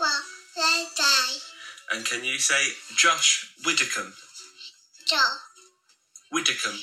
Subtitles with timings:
[0.00, 0.20] Well,
[0.56, 0.84] they.
[1.90, 4.12] And can you say Josh Widdicombe?
[5.06, 5.20] Josh.
[6.32, 6.78] Widdicombe.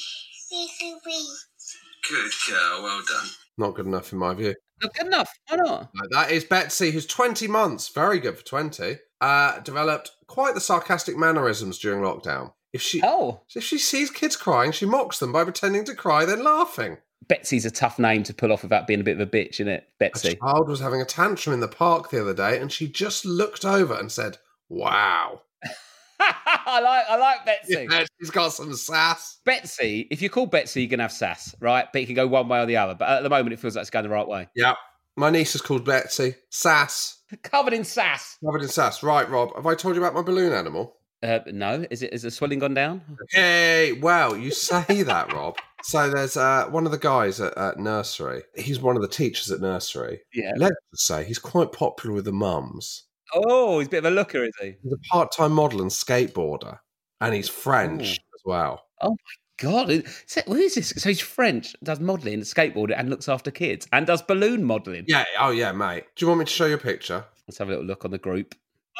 [2.10, 3.28] Good girl, well done.
[3.58, 4.56] Not good enough in my view.
[4.82, 5.30] Not good enough.
[5.48, 5.90] Why not?
[6.12, 11.18] That is Betsy, who's 20 months, very good for 20, uh, developed quite the sarcastic
[11.18, 12.54] mannerisms during lockdown.
[12.74, 16.26] If she, Oh, if she sees kids crying, she mocks them by pretending to cry,
[16.26, 16.98] then laughing.
[17.28, 19.68] Betsy's a tough name to pull off without being a bit of a bitch, isn't
[19.68, 19.88] it?
[20.00, 20.30] Betsy.
[20.30, 23.26] A child was having a tantrum in the park the other day, and she just
[23.26, 24.38] looked over and said,
[24.70, 25.42] Wow.
[26.20, 27.88] I like I like Betsy.
[27.90, 29.40] Yeah, she's got some sass.
[29.46, 31.88] Betsy, if you call Betsy, you're gonna have sass, right?
[31.92, 32.96] But it can go one way or the other.
[32.96, 34.48] But at the moment, it feels like it's going the right way.
[34.56, 34.76] Yeah.
[35.18, 36.36] My niece is called Betsy.
[36.50, 37.22] Sass.
[37.42, 38.38] Covered in sass.
[38.44, 39.02] Covered in sass.
[39.02, 40.98] Right, Rob, have I told you about my balloon animal?
[41.26, 42.14] Uh, no, is it?
[42.14, 43.02] Is the swelling gone down?
[43.32, 45.58] Hey, well, you say that, Rob.
[45.82, 48.44] So there's uh, one of the guys at, at nursery.
[48.56, 50.22] He's one of the teachers at nursery.
[50.34, 50.52] Yeah.
[50.56, 53.06] Let's just say he's quite popular with the mums.
[53.34, 54.76] Oh, he's a bit of a looker, is he?
[54.84, 56.78] He's a part-time model and skateboarder,
[57.20, 58.86] and he's French as well.
[59.02, 59.16] Oh my
[59.58, 60.04] god, is
[60.46, 60.90] who is this?
[60.90, 65.06] So he's French, does modelling, skateboarding, and looks after kids, and does balloon modelling.
[65.08, 65.26] Yeah.
[65.40, 66.04] Oh, yeah, mate.
[66.16, 67.26] Do you want me to show you a picture?
[67.48, 68.54] Let's have a little look on the group.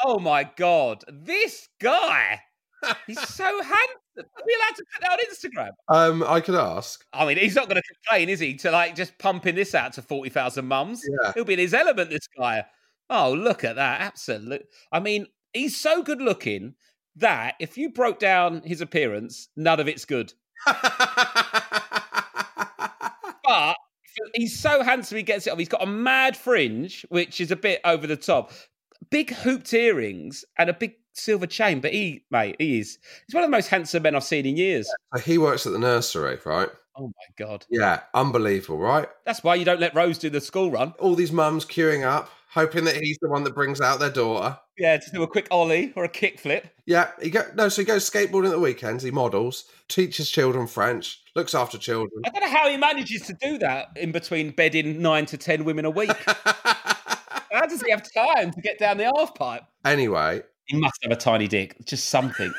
[0.04, 2.40] Oh my God, this guy!
[3.06, 4.00] He's so handsome.
[4.18, 5.70] Are we allowed to put that on Instagram?
[5.88, 7.04] Um, I could ask.
[7.12, 8.54] I mean, he's not going to complain, is he?
[8.56, 11.02] To like just pumping this out to forty thousand mums.
[11.22, 11.32] Yeah.
[11.34, 12.10] He'll be in his element.
[12.10, 12.64] This guy.
[13.08, 14.00] Oh, look at that!
[14.00, 14.66] Absolute.
[14.92, 16.74] I mean, he's so good looking
[17.16, 20.32] that if you broke down his appearance, none of it's good.
[23.46, 23.76] But
[24.34, 25.58] he's so handsome, he gets it off.
[25.58, 28.52] He's got a mad fringe, which is a bit over the top.
[29.10, 31.80] Big hooped earrings and a big silver chain.
[31.80, 32.98] But he, mate, he is.
[33.26, 34.90] He's one of the most handsome men I've seen in years.
[35.14, 36.68] So he works at the nursery, right?
[36.98, 37.66] Oh my god.
[37.68, 39.08] Yeah, unbelievable, right?
[39.26, 40.94] That's why you don't let Rose do the school run.
[40.98, 44.58] All these mums queuing up, hoping that he's the one that brings out their daughter.
[44.78, 46.68] Yeah, to do a quick ollie or a kick flip.
[46.86, 49.02] Yeah, he go no, so he goes skateboarding at the weekends.
[49.02, 52.22] He models, teaches children French, looks after children.
[52.24, 55.64] I don't know how he manages to do that in between bedding nine to ten
[55.64, 56.10] women a week.
[57.52, 59.62] how does he have time to get down the half pipe?
[59.84, 62.52] anyway, He must have a tiny dick, just something.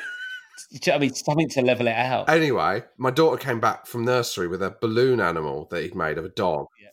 [0.70, 2.28] Do you know what I mean, something to level it out.
[2.28, 6.24] anyway, my daughter came back from nursery with a balloon animal that he'd made of
[6.24, 6.66] a dog.
[6.82, 6.88] Yeah.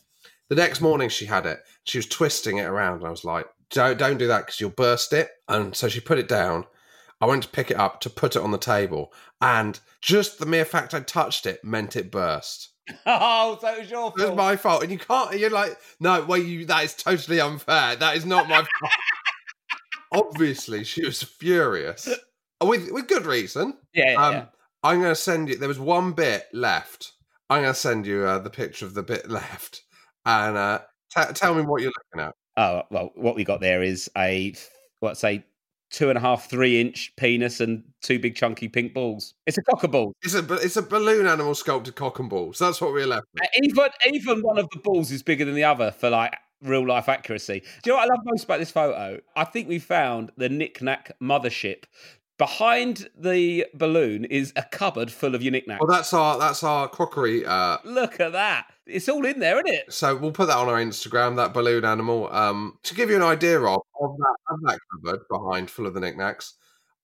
[0.49, 1.59] The next morning, she had it.
[1.83, 4.69] She was twisting it around, and I was like, "Don't, don't do that because you'll
[4.69, 6.65] burst it." And so she put it down.
[7.19, 10.45] I went to pick it up to put it on the table, and just the
[10.45, 12.69] mere fact I touched it meant it burst.
[13.05, 14.19] Oh, so it was your fault.
[14.21, 15.37] It was my fault, and you can't.
[15.39, 16.65] You're like, no, well, you.
[16.65, 17.95] That is totally unfair.
[17.95, 18.91] That is not my fault.
[20.11, 22.07] Obviously, she was furious
[22.63, 23.77] with with good reason.
[23.93, 24.45] yeah, yeah, Um, yeah.
[24.83, 25.57] I'm going to send you.
[25.57, 27.13] There was one bit left.
[27.49, 29.81] I'm going to send you uh, the picture of the bit left,
[30.25, 30.79] and uh,
[31.15, 32.35] t- tell me what you're looking at.
[32.57, 34.53] Oh well, what we got there is a
[34.99, 35.43] what's a
[35.95, 39.33] two and a half, three inch penis and two big chunky pink balls.
[39.47, 40.11] It's a cockaball.
[40.21, 42.59] It's a it's a balloon animal sculpted cock and balls.
[42.59, 43.43] That's what we're left with.
[43.43, 46.85] Uh, Even even one of the balls is bigger than the other for like real
[46.85, 47.61] life accuracy.
[47.61, 49.21] Do you know what I love most about this photo?
[49.37, 51.83] I think we found the knick-knack mothership.
[52.37, 55.79] Behind the balloon is a cupboard full of your knickknacks.
[55.79, 57.45] Well, that's our that's our crockery.
[57.45, 58.67] Uh, Look at that.
[58.85, 59.91] It's all in there, isn't it?
[59.93, 61.37] so we'll put that on our Instagram.
[61.37, 62.31] That balloon animal.
[62.33, 65.93] Um, to give you an idea of of that of that cupboard behind full of
[65.93, 66.55] the knickknacks.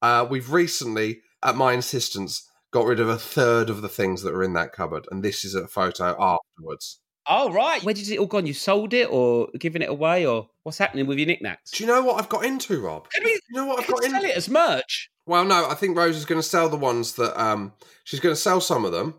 [0.01, 4.33] Uh, we've recently, at my insistence, got rid of a third of the things that
[4.33, 6.99] were in that cupboard, and this is a photo afterwards.
[7.27, 7.83] Oh, right.
[7.83, 8.47] Where did it all gone?
[8.47, 11.69] You sold it or giving it away or what's happening with your knickknacks?
[11.69, 13.09] Do you know what I've got into, Rob?
[13.11, 14.27] Can we You know what I've got sell into?
[14.27, 15.11] it as merch?
[15.31, 17.71] Well, no, I think Rose is going to sell the ones that um
[18.03, 19.13] she's going to sell some of them,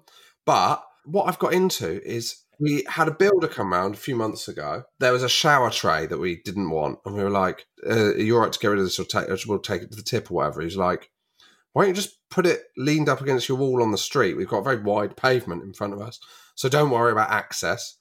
[0.44, 4.46] but what I've got into is we had a builder come round a few months
[4.46, 4.82] ago.
[5.00, 8.40] There was a shower tray that we didn't want, and we were like, uh, "Are
[8.40, 9.26] right to get rid of this or take?
[9.46, 11.10] We'll take it to the tip or whatever." He's like,
[11.72, 14.36] "Why don't you just put it leaned up against your wall on the street?
[14.36, 16.20] We've got a very wide pavement in front of us,
[16.54, 17.96] so don't worry about access."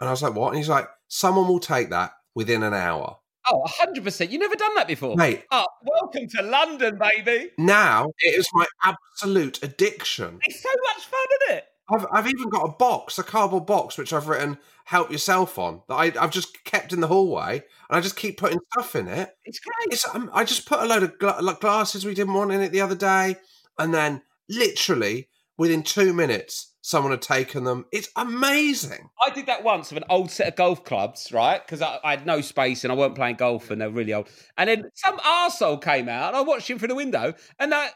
[0.00, 3.18] And I was like, "What?" And he's like, "Someone will take that within an hour."
[3.50, 4.30] Oh, 100%.
[4.30, 5.16] You've never done that before.
[5.16, 7.50] Mate, Oh, welcome to London, baby.
[7.58, 10.38] now it is my absolute addiction.
[10.44, 11.64] It's so much fun, isn't it?
[11.90, 14.56] I've, I've even got a box, a cardboard box, which I've written
[14.86, 18.38] "Help Yourself" on that I, I've just kept in the hallway, and I just keep
[18.38, 19.36] putting stuff in it.
[19.44, 19.92] It's great.
[19.92, 22.62] It's, um, I just put a load of gla- like glasses we didn't want in
[22.62, 23.36] it the other day,
[23.78, 27.86] and then literally within two minutes, someone had taken them.
[27.92, 29.08] It's amazing.
[29.24, 31.64] I did that once with an old set of golf clubs, right?
[31.64, 34.28] Because I, I had no space and I weren't playing golf and they're really old.
[34.58, 37.88] And then some arsehole came out and I watched him through the window and I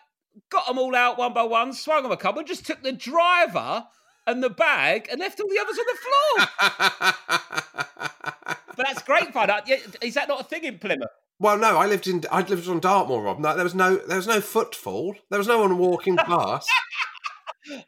[0.48, 3.84] got them all out one by one, swung them a couple, just took the driver
[4.26, 7.14] and the bag and left all the others on the floor.
[8.78, 9.50] But that's great fun.
[10.00, 11.08] Is that not a thing in Plymouth?
[11.40, 13.38] well, no, I lived in I lived on Dartmoor, Rob.
[13.38, 15.16] No, there was no there was no footfall.
[15.30, 16.68] There was no one walking past.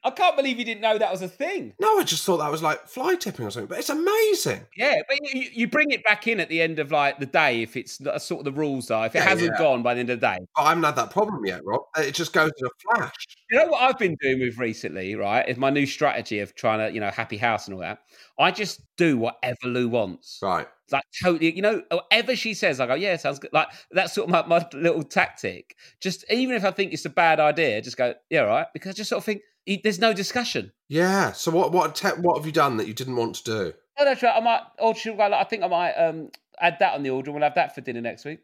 [0.05, 1.75] I can't believe you didn't know that was a thing.
[1.81, 3.69] no, I just thought that was like fly tipping or something.
[3.69, 4.67] But it's amazing.
[4.77, 7.62] Yeah, but you, you bring it back in at the end of like the day
[7.62, 9.06] if it's that's sort of the rules are.
[9.06, 9.59] If it Yeah, hasn't yeah.
[9.59, 11.82] gone by the end of the day, I haven't had that problem yet, Rob.
[11.97, 13.15] Uh, it just goes in a flash.
[13.50, 15.49] You know what I've been doing with recently, right?
[15.49, 17.99] Is my new strategy of trying to, you know, happy house and all that.
[18.38, 20.38] I just do whatever Lou wants.
[20.43, 20.67] Right.
[20.91, 23.53] Like totally, you know, whatever she says, I go, yeah, sounds good.
[23.53, 25.76] Like that's sort of my, my little tactic.
[26.00, 28.67] Just even if I think it's a bad idea, just go, yeah, right.
[28.73, 29.43] because I just sort of think
[29.77, 30.73] there's no discussion.
[30.89, 31.33] Yeah.
[31.33, 33.73] So what what te- what have you done that you didn't want to do?
[33.99, 34.37] Oh, that's right.
[34.37, 36.31] I might, or she'll go, like, I think I might um
[36.61, 38.41] add that on the order and we'll have that for dinner next week.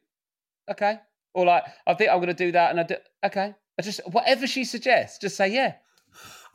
[0.70, 0.98] Okay.
[1.34, 3.54] Or like, I think I'm going to do that and I do, okay.
[3.78, 5.74] I just, whatever she suggests, just say, yeah.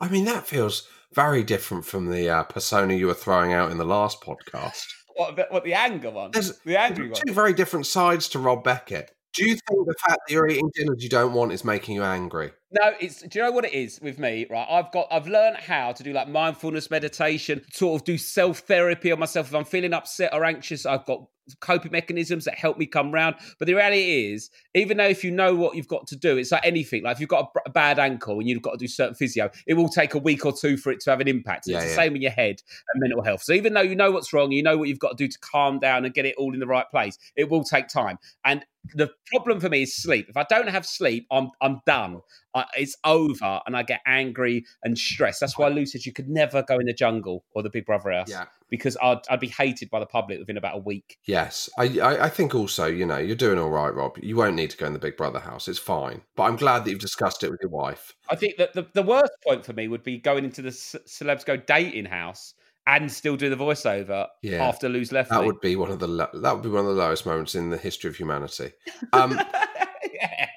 [0.00, 3.78] I mean, that feels very different from the uh, persona you were throwing out in
[3.78, 4.84] the last podcast.
[5.14, 6.30] What, the- what the anger one?
[6.30, 7.20] There's the angry one.
[7.26, 9.14] two very different sides to Rob Beckett.
[9.34, 12.02] Do you think the fact that you're eating dinners you don't want is making you
[12.02, 12.52] angry?
[12.70, 13.22] No, it's.
[13.22, 14.46] Do you know what it is with me?
[14.50, 15.08] Right, I've got.
[15.10, 19.48] I've learned how to do like mindfulness meditation, sort of do self therapy on myself.
[19.48, 21.26] If I'm feeling upset or anxious, I've got
[21.60, 23.36] coping mechanisms that help me come round.
[23.58, 26.52] But the reality is, even though if you know what you've got to do, it's
[26.52, 27.02] like anything.
[27.02, 29.74] Like if you've got a, bad ankle and you've got to do certain physio, it
[29.74, 31.64] will take a week or two for it to have an impact.
[31.66, 32.60] Yeah, it's the same in your head
[32.92, 33.42] and mental health.
[33.42, 35.38] So even though you know what's wrong, you know what you've got to do to
[35.38, 37.18] calm down and get it all in the right place.
[37.36, 38.18] It will take time.
[38.44, 38.64] And
[38.94, 40.28] the problem for me is sleep.
[40.28, 42.20] If I don't have sleep, I'm I'm done.
[42.54, 45.40] I, it's over, and I get angry and stressed.
[45.40, 48.10] That's why Lou says you could never go in the jungle or the Big Brother
[48.12, 48.44] house Yeah.
[48.68, 51.18] because I'd I'd be hated by the public within about a week.
[51.24, 51.70] Yes.
[51.78, 54.18] I, I I think also, you know, you're doing all right, Rob.
[54.22, 55.66] You won't need to go in the Big Brother house.
[55.68, 56.22] It's fine.
[56.36, 58.14] But I'm glad that you've discussed it with your wife.
[58.28, 60.96] I think that the, the worst point for me would be going into the ce-
[61.06, 62.54] celebs go dating house
[62.86, 64.64] and still do the voiceover Yeah.
[64.66, 65.30] after Lou's left.
[65.30, 65.46] That me.
[65.46, 67.70] would be one of the lo- that would be one of the lowest moments in
[67.70, 68.72] the history of humanity.
[69.12, 69.38] Um,
[70.12, 70.48] yeah.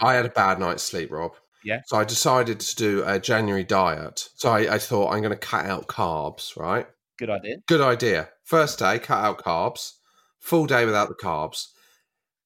[0.00, 1.32] I had a bad night's sleep, Rob.
[1.64, 1.80] Yeah.
[1.86, 4.28] So I decided to do a January diet.
[4.36, 6.86] So I, I thought I'm going to cut out carbs, right?
[7.18, 7.56] Good idea.
[7.66, 8.28] Good idea.
[8.44, 9.92] First day, cut out carbs.
[10.40, 11.66] Full day without the carbs.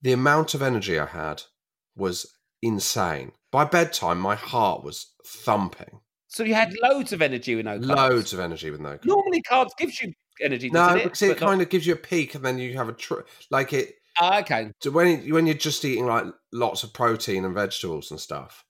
[0.00, 1.42] The amount of energy I had
[1.94, 2.26] was
[2.62, 3.32] insane.
[3.50, 6.00] By bedtime, my heart was thumping.
[6.28, 7.97] So you had loads of energy with no carbs.
[7.97, 9.04] Loads of energy with no carbs.
[9.04, 10.71] Normally, carbs gives you energy.
[10.71, 11.04] No, it?
[11.04, 12.94] because it But not- kind of gives you a peak, and then you have a
[12.94, 13.94] tr- like it.
[14.19, 14.71] Ah, okay.
[14.81, 18.64] So when when you're just eating like lots of protein and vegetables and stuff,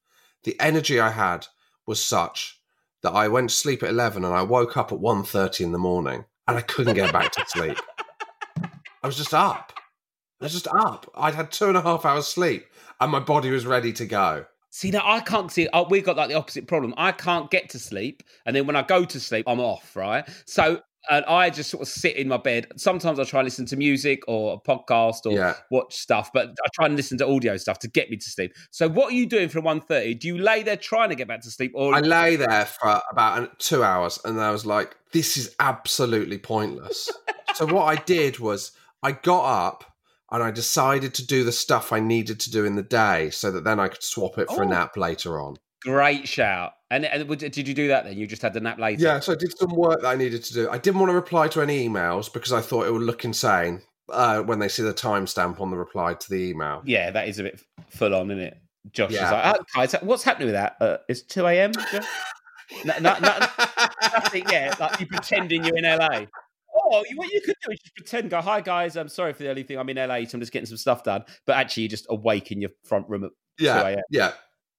[0.44, 1.46] the energy I had
[1.86, 2.60] was such
[3.02, 5.78] that I went to sleep at eleven and I woke up at 1.30 in the
[5.78, 7.78] morning and I couldn't get back to sleep.
[9.02, 9.72] I was just up.
[10.40, 11.10] I was just up.
[11.16, 12.66] I'd had two and a half hours sleep
[13.00, 14.46] and my body was ready to go.
[14.70, 15.68] See, now I can't see.
[15.72, 16.94] Oh, we've got like the opposite problem.
[16.96, 19.94] I can't get to sleep, and then when I go to sleep, I'm off.
[19.94, 20.26] Right.
[20.46, 20.80] So
[21.10, 22.68] and I just sort of sit in my bed.
[22.76, 25.54] Sometimes I try and listen to music or a podcast or Yeah.
[25.70, 28.52] watch stuff, but I try and listen to audio stuff to get me to sleep.
[28.70, 30.14] So, what are you doing from 1.30?
[30.18, 33.00] Do you lay there trying to get back to sleep, or I lay there for
[33.10, 37.10] about two hours and I was like, this is absolutely pointless.
[37.54, 39.84] so what I did was I got up
[40.30, 43.50] and I decided to do the stuff I needed to do in the day so
[43.50, 44.70] that then I could swap it for a Oh.
[44.70, 45.56] nap later on.
[45.84, 46.72] Great shout?
[46.90, 48.16] And, and did you do that then?
[48.16, 49.02] You just had the nap later.
[49.02, 50.70] Yeah, so I did some work that I needed to do.
[50.70, 53.80] I didn't want to reply to any emails because I thought it would look insane
[54.10, 56.82] uh, when they see the timestamp on the reply to the email.
[56.84, 58.58] Yeah, that is a bit full on, isn't it?
[58.92, 60.76] Josh is like, oh, what's happening with that?
[60.80, 61.72] Uh, it's 2 a.m.
[62.84, 63.38] No, no, no,
[64.14, 66.24] nothing, yeah, like you pretending you're in LA.
[66.74, 69.42] Oh, you, what you could do is just pretend, go, hi guys, I'm sorry for
[69.42, 69.78] the early thing.
[69.78, 71.24] I'm in LA, so I'm just getting some stuff done.
[71.46, 74.02] But actually, you're just awake in your front room at 2 Yeah, a.m.
[74.10, 74.32] yeah.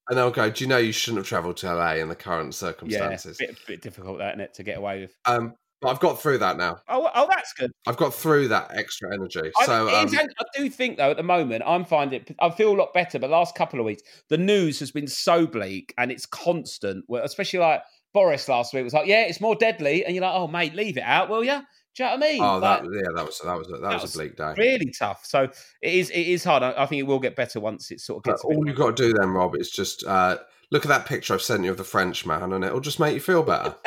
[0.09, 2.53] And they'll go, do you know you shouldn't have travelled to LA in the current
[2.55, 5.15] circumstances?" Yeah, bit, bit difficult, that, isn't it, to get away with?
[5.25, 6.77] Um, but I've got through that now.
[6.87, 7.71] Oh, oh, that's good.
[7.85, 9.51] I've got through that extra energy.
[9.59, 12.77] I, So um, I do think though at the moment I'm finding I feel a
[12.77, 13.19] lot better.
[13.19, 17.03] But last couple of weeks the news has been so bleak and it's constant.
[17.11, 17.81] Especially like
[18.13, 20.97] Boris last week was like, yeah, it's more deadly, and you're like, oh mate, leave
[20.97, 21.59] it out, will you?
[21.95, 22.41] Do you know what I mean?
[22.41, 24.53] oh, Like, that yeah, that was that was a, that, was, was a bleak day.
[24.57, 25.25] really tough.
[25.25, 26.63] So it is it is hard.
[26.63, 28.43] I, I think it will get better once it sort of gets.
[28.43, 30.37] all you've got to do then, Rob, is just uh,
[30.71, 33.13] look at that picture I've sent you of the French man, and it'll just make
[33.13, 33.75] you feel better.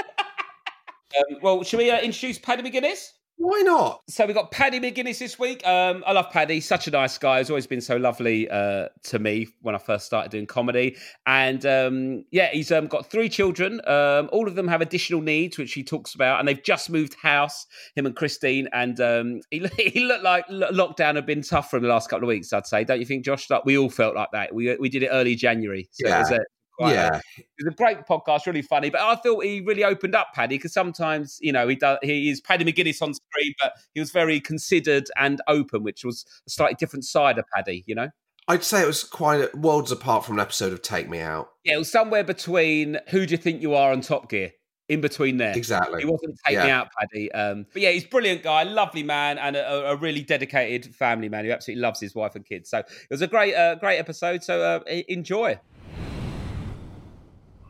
[1.19, 3.11] um, well, should we uh, introduce Paddy McGuinness?
[3.39, 4.03] Why not?
[4.09, 5.65] So we got Paddy McGuinness this week.
[5.67, 7.39] Um, I love Paddy, such a nice guy.
[7.39, 10.97] He's always been so lovely uh, to me when I first started doing comedy.
[11.27, 13.81] And um, yeah, he's um, got three children.
[13.87, 16.39] Um, all of them have additional needs, which he talks about.
[16.39, 18.69] And they've just moved house, him and Christine.
[18.73, 22.25] And um, he, he looked like lockdown had been tough for him the last couple
[22.25, 22.55] of weeks.
[22.55, 23.51] I'd say, don't you think, Josh?
[23.51, 24.55] Like we all felt like that.
[24.55, 26.37] We we did it early January, so it was Yeah.
[26.39, 26.41] a,
[26.77, 28.91] quite yeah, it was a great podcast, really funny.
[28.91, 32.31] But I thought he really opened up Paddy because sometimes, you know, he does he
[32.31, 36.51] is Paddy McGuinness on screen, but he was very considered and open, which was a
[36.51, 38.11] slightly different side of Paddy, you know?
[38.49, 41.51] I'd say it was quite worlds apart from an episode of Take Me Out.
[41.65, 44.53] Yeah, it was somewhere between who do you think you are and Top Gear?
[44.89, 45.53] In between there.
[45.57, 45.99] Exactly.
[46.03, 46.83] He wasn't take me Yeah.
[46.83, 47.33] out, Paddy.
[47.33, 51.29] Um, but yeah, he's a brilliant guy, lovely man, and a, a really dedicated family
[51.29, 52.71] man who absolutely loves his wife and kids.
[52.71, 54.45] So it was a great, uh, great episode.
[54.45, 55.59] So uh, enjoy.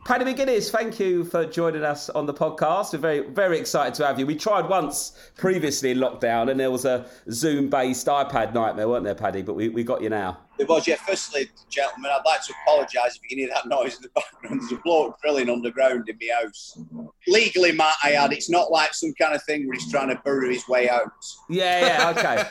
[0.07, 2.93] Paddy McGuinness, thank you for joining us on the podcast.
[2.93, 4.25] We're very, very excited to have you.
[4.25, 9.15] We tried once previously in lockdown, and there was a Zoom-based iPad nightmare, weren't there,
[9.15, 9.41] Paddy?
[9.41, 10.37] But we, we got you now.
[10.59, 10.95] It was, yeah.
[10.95, 14.61] Firstly, gentlemen, I'd like to apologise if you can hear that noise in the background.
[14.61, 16.79] There's a bloke drilling underground in my house.
[17.27, 20.15] Legally, Matt, I add, it's not like some kind of thing where he's trying to
[20.23, 21.11] burrow his way out.
[21.49, 22.45] Yeah, yeah, okay.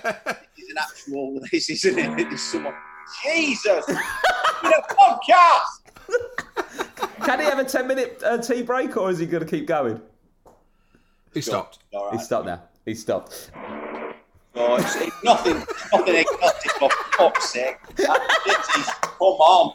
[0.59, 2.21] It's an actual, this isn't it?
[2.31, 2.75] It's someone.
[3.25, 3.89] Jesus!
[3.89, 5.87] in a podcast!
[7.27, 10.01] Can he have a ten-minute uh, tea break, or is he going to keep going?
[11.35, 11.81] he stopped.
[11.93, 12.25] All He's right.
[12.25, 12.63] stopped now.
[12.85, 13.51] He's stopped.
[14.55, 17.77] Oh, it's, it's nothing, nothing exotic for fuck's sake.
[17.97, 18.21] That
[19.19, 19.75] Come on.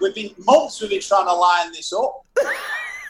[0.00, 2.24] We've been months we've been trying to line this up.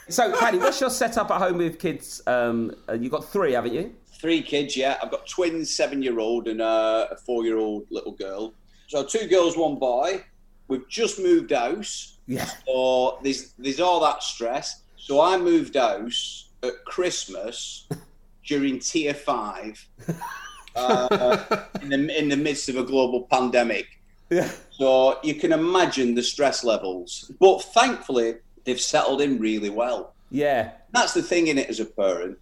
[0.09, 2.21] So, Paddy, what's your setup at home with kids?
[2.27, 3.95] Um, uh, you've got three, haven't you?
[4.21, 4.99] Three kids, yeah.
[5.03, 8.53] I've got twins, seven-year-old and uh, a four-year-old little girl.
[8.89, 10.25] So two girls, one boy.
[10.69, 12.49] We've just moved house, Yeah.
[12.67, 14.83] so there's there's all that stress.
[14.97, 17.87] So I moved house at Christmas
[18.47, 19.85] during Tier Five,
[20.77, 23.87] uh, in the in the midst of a global pandemic.
[24.31, 24.51] Yeah.
[24.71, 27.31] So you can imagine the stress levels.
[27.39, 30.15] But thankfully, they've settled in really well.
[30.31, 30.73] Yeah.
[30.93, 32.39] That's the thing in it as a parent.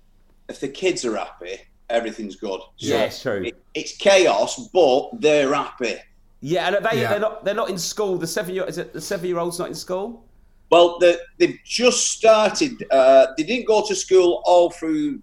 [0.48, 1.56] If the kids are happy,
[1.88, 2.60] everything's good.
[2.76, 3.42] So Yeah, it's true.
[3.44, 5.96] it- it's chaos, but they're happy.
[6.40, 7.10] Yeah, and they Yeah.
[7.10, 8.16] they're not they're not in school.
[8.16, 10.24] The seven year is it the seven year old's not in school?
[10.70, 12.86] Well, the, they've just started.
[12.90, 15.20] Uh, they didn't go to school all through,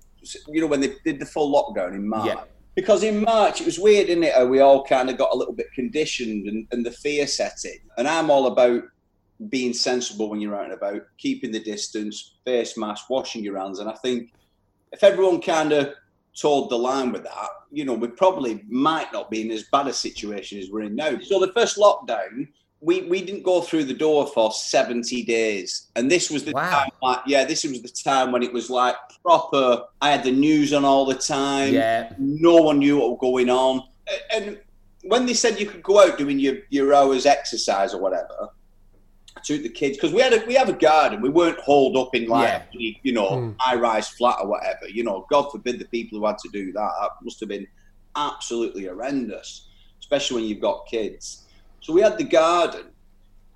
[0.49, 2.27] you know, when they did the full lockdown in March.
[2.27, 2.43] Yeah.
[2.75, 4.33] Because in March, it was weird, isn't it?
[4.33, 7.63] How we all kind of got a little bit conditioned and, and the fear set
[7.63, 7.79] in.
[7.97, 8.83] And I'm all about
[9.49, 13.79] being sensible when you're out and about, keeping the distance, face mask, washing your hands.
[13.79, 14.33] And I think
[14.91, 15.93] if everyone kind of
[16.39, 19.87] toed the line with that, you know, we probably might not be in as bad
[19.87, 21.17] a situation as we're in now.
[21.19, 22.47] So the first lockdown,
[22.79, 25.87] we, we didn't go through the door for 70 days.
[25.95, 26.69] And this was the Wow.
[26.69, 29.83] time, like, yeah, this was the time when it was like proper.
[30.01, 31.73] I had the news on all the time.
[31.73, 32.13] Yeah.
[32.19, 33.83] No one knew what was going on.
[34.31, 34.59] And
[35.03, 38.49] when they said you could go out doing your, your hours exercise or whatever,
[39.47, 41.21] Took the kids because we had a, we have a garden.
[41.21, 42.91] We weren't holed up in like Yeah.
[43.01, 43.51] you know hmm.
[43.59, 44.89] high rise flat or whatever.
[44.89, 46.91] You know, God forbid the people who had to do that.
[46.99, 47.65] That must have been
[48.17, 49.67] absolutely horrendous,
[50.01, 51.45] especially when you've got kids.
[51.79, 52.87] So we had the garden,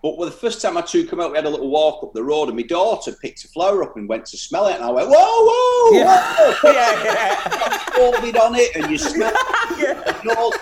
[0.01, 2.13] But well, the first time I took him out, we had a little walk up
[2.13, 4.83] the road, and my daughter picked a flower up and went to smell it, and
[4.83, 6.35] I went, "Whoa, whoa, Yeah.
[6.37, 7.77] whoa!" yeah, yeah.
[7.97, 9.35] Folded on it, and you smell
[9.77, 10.53] and all.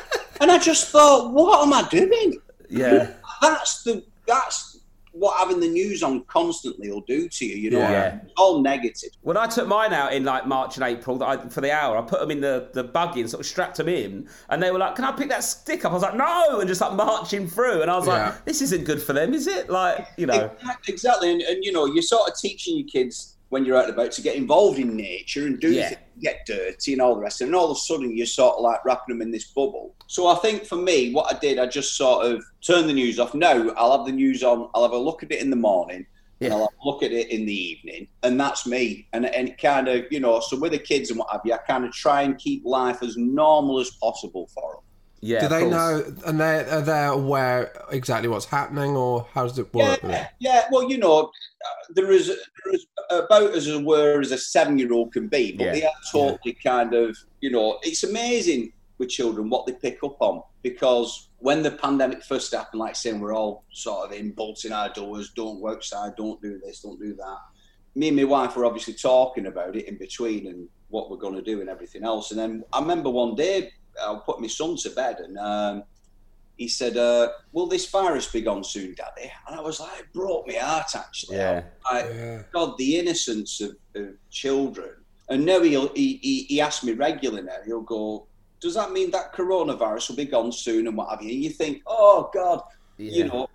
[0.41, 2.39] And I just thought, what am I doing?
[2.69, 3.11] Yeah.
[3.41, 4.68] That's the that's
[5.19, 7.55] what having the news on constantly will do to you.
[7.57, 8.19] You know, Yeah.
[8.23, 9.09] it's all negative.
[9.21, 11.97] When I took mine out in like March and April that I, for the hour,
[11.97, 14.71] I put them in the, the buggy and sort of strapped them in, and they
[14.71, 16.93] were like, "Can I pick that stick up?" I was like, "No!" and just like
[16.93, 18.27] marching through, and I was Yeah.
[18.29, 20.51] like, "This isn't good for them, is it?" Like, you know,
[20.87, 24.11] Exactly, and, and you know, you're sort of teaching your kids when you're out about
[24.13, 25.89] to get involved in nature and do Yeah.
[25.89, 27.41] things, get dirty and all the rest.
[27.41, 27.49] of it.
[27.49, 29.95] And all of a sudden, you're sort of like wrapping them in this bubble.
[30.07, 33.19] So I think for me, what I did, I just sort of turned the news
[33.19, 33.33] off.
[33.33, 34.69] No, I'll have the news on.
[34.75, 36.05] I'll have a look at it in the morning.
[36.41, 36.59] And Yeah.
[36.59, 39.07] I'll look at it in the evening, and that's me.
[39.11, 41.57] And and kind of, you know, so with the kids and what have you, I
[41.57, 44.83] kind of try and keep life as normal as possible for them.
[45.21, 45.41] Yeah.
[45.41, 45.71] Do they course.
[45.71, 49.99] know, and they are they aware exactly what's happening, or how does it work?
[50.03, 50.65] Yeah, yeah.
[50.71, 55.27] Well, you know, uh, there is there is about as aware as a seven-year-old can
[55.27, 55.71] be, but Yeah.
[55.73, 60.17] they are totally kind of, you know, it's amazing with children what they pick up
[60.21, 64.73] on because when the pandemic first happened, like saying we're all sort of in bolting
[64.73, 67.37] our doors, don't go outside, don't do this, don't do that.
[67.95, 71.35] Me and my wife were obviously talking about it in between and what we're going
[71.35, 72.31] to do and everything else.
[72.31, 75.83] And then I remember one day I put my son to bed and um,
[76.57, 80.13] he said, uh, "Will this virus be gone soon, Daddy?" And I was like, it
[80.13, 81.37] broke my heart actually.
[81.37, 81.63] Yeah.
[81.91, 82.41] Like, Yeah.
[82.51, 84.91] God, the innocence of, of children.
[85.29, 88.27] And now he'll, he, he, he asks me regularly now, he'll go,
[88.59, 91.31] Does that mean that coronavirus will be gone soon and what have you?
[91.31, 92.61] And you think, Oh, God,
[92.97, 93.47] you know,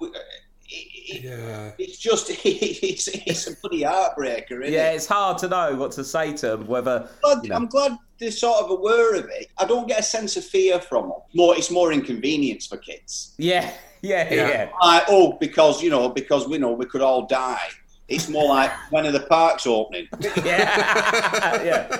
[0.68, 1.70] it, it, Yeah.
[1.78, 4.96] it's just, it's, it's a bloody heartbreaker, isn't Yeah, it?
[4.96, 6.66] it's hard to know what to say to them.
[6.66, 7.56] Whether Glad- you know.
[7.56, 9.48] I'm glad they're sort of aware of it.
[9.58, 11.18] I don't get a sense of fear from them.
[11.34, 13.34] More, it's more inconvenience for kids.
[13.38, 13.70] yeah,
[14.02, 14.48] yeah, Yeah.
[14.48, 17.68] yeah, Like, oh, because you know, because we know we could all die.
[18.06, 20.08] It's more like when are the parks opening?
[20.44, 21.98] yeah, yeah.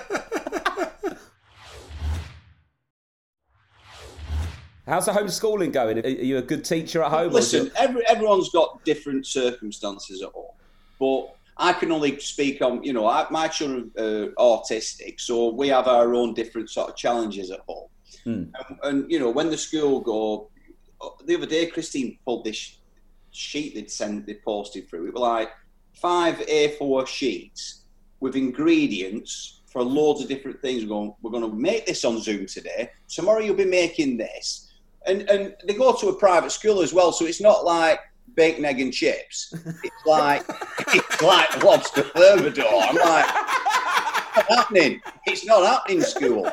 [4.86, 6.04] How's the homeschooling going?
[6.04, 7.32] Are you a good teacher at home?
[7.32, 10.52] Listen, every, everyone's got different circumstances at home,
[11.00, 15.68] but I can only speak on, you know, I, my children are autistic, so we
[15.68, 17.88] have our own different sort of challenges at home.
[18.24, 18.30] Hmm.
[18.30, 20.50] And, and, you know, when the school go,
[21.24, 22.78] the other day, Christine pulled this
[23.30, 25.08] sheet they'd sent, they posted through.
[25.08, 25.50] It was like
[25.94, 27.82] five A4 sheets
[28.20, 30.82] with ingredients for loads of different things.
[30.82, 32.90] We're going, we're going to make this on Zoom today.
[33.08, 34.63] Tomorrow you'll be making this.
[35.06, 38.00] And, and they go to a private school as well, so it's not like
[38.34, 39.52] bacon, egg, and chips.
[39.84, 40.42] It's like
[40.88, 42.64] it's like lobster thermidor.
[42.66, 45.00] I'm like, it's not happening.
[45.26, 46.50] It's not happening in school.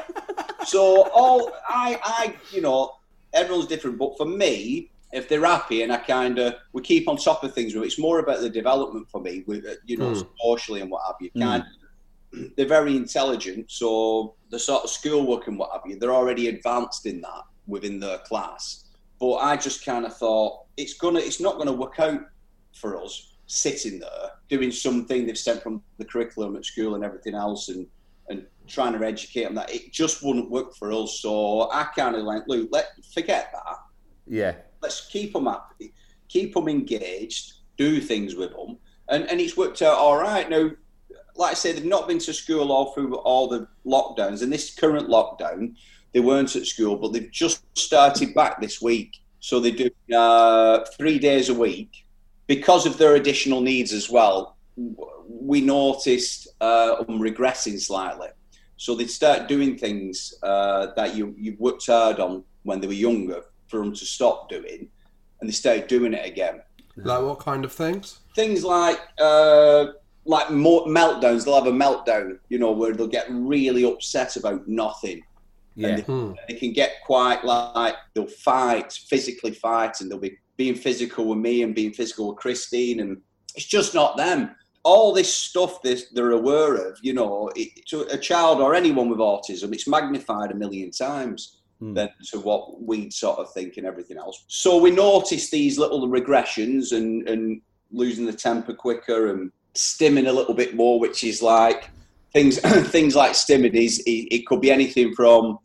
[0.66, 2.92] So all I, I, you know,
[3.34, 3.98] everyone's different.
[3.98, 7.54] But for me, if they're happy and I kind of we keep on top of
[7.54, 10.22] things, it's more about the development for me, with uh, you know, Hmm.
[10.42, 11.30] socially and what have you.
[11.34, 11.42] Hmm.
[11.42, 16.14] Kind of, they're very intelligent, so the sort of schoolwork and what have you, they're
[16.14, 18.86] already advanced in that within their class.
[19.20, 22.22] But I just kind of thought it's gonna, it's not gonna work out
[22.76, 27.36] for us sitting there doing something they've sent from the curriculum at school and everything
[27.36, 27.86] else, and
[28.30, 31.20] and trying to educate them that it just wouldn't work for us.
[31.20, 33.78] So I kind of like, Luke, let forget that.
[34.28, 35.94] yeah, Let's keep them happy,
[36.30, 38.78] keep them engaged, do things with them,
[39.10, 40.50] and and it's worked out all right.
[40.50, 40.72] Now,
[41.36, 44.74] like I say, they've not been to school all through all the lockdowns, and this
[44.74, 45.76] current lockdown,
[46.14, 49.18] they weren't at school, but they've just started back this week.
[49.40, 52.06] So they do uh, three days a week
[52.48, 54.58] because of their additional needs as well.
[54.76, 58.30] We noticed uh, them regressing slightly.
[58.78, 62.94] So they'd start doing things uh, that you you worked hard on when they were
[62.94, 64.90] younger for them to stop doing,
[65.40, 66.62] and they started doing it again.
[66.98, 68.20] Like what kind of things?
[68.36, 69.86] Things like uh,
[70.26, 71.46] like more meltdowns.
[71.46, 75.22] They'll have a meltdown, you know, where they'll get really upset about nothing.
[75.76, 76.34] Yeah, Hmm.
[76.48, 81.40] They can get quite like they'll fight, physically fight, and they'll be being physical with
[81.40, 83.18] me and being physical with Christine, and
[83.56, 84.56] it's just not them.
[84.84, 89.10] All this stuff this they're aware of, you know, it, to a child or anyone
[89.10, 91.96] with autism, it's magnified a million times Hmm.
[91.96, 94.44] than to what we'd sort of think and everything else.
[94.48, 100.32] So we notice these little regressions and and losing the temper quicker and stimming a
[100.32, 101.90] little bit more, which is like
[102.34, 105.60] things things like stimming is it, it could be anything from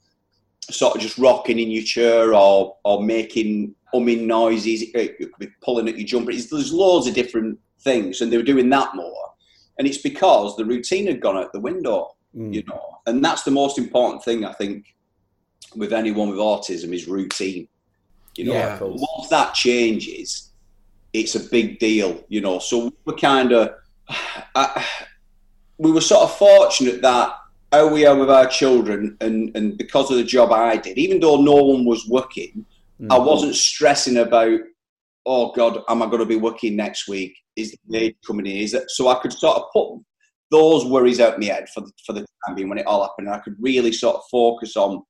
[0.70, 4.82] sort of just rocking in your chair or or making humming noises.
[4.82, 6.30] It, it could be pulling at your jumper.
[6.30, 9.32] It's, there's loads of different things, and they were doing that more.
[9.78, 12.52] And it's because the routine had gone out the window, Mm.
[12.52, 12.98] you know.
[13.06, 14.94] And that's the most important thing I think
[15.74, 17.68] with anyone with autism is routine.
[18.36, 20.52] You know, Yeah, once that changes,
[21.12, 22.58] it's a big deal, you know.
[22.58, 23.70] So we're kind of,
[25.78, 27.34] we were sort of fortunate that
[27.72, 31.20] how we are with our children, and and because of the job I did, even
[31.20, 32.64] though no one was working,
[33.00, 33.26] I mm-hmm.
[33.26, 34.60] wasn't stressing about,
[35.26, 37.36] oh God, am I going to be working next week?
[37.56, 38.58] Is the maid coming in?
[38.58, 39.08] Is that so?
[39.08, 40.02] I could sort of put
[40.50, 43.02] those worries out of my head for the, for the time being when it all
[43.02, 43.26] happened.
[43.26, 45.02] And I could really sort of focus on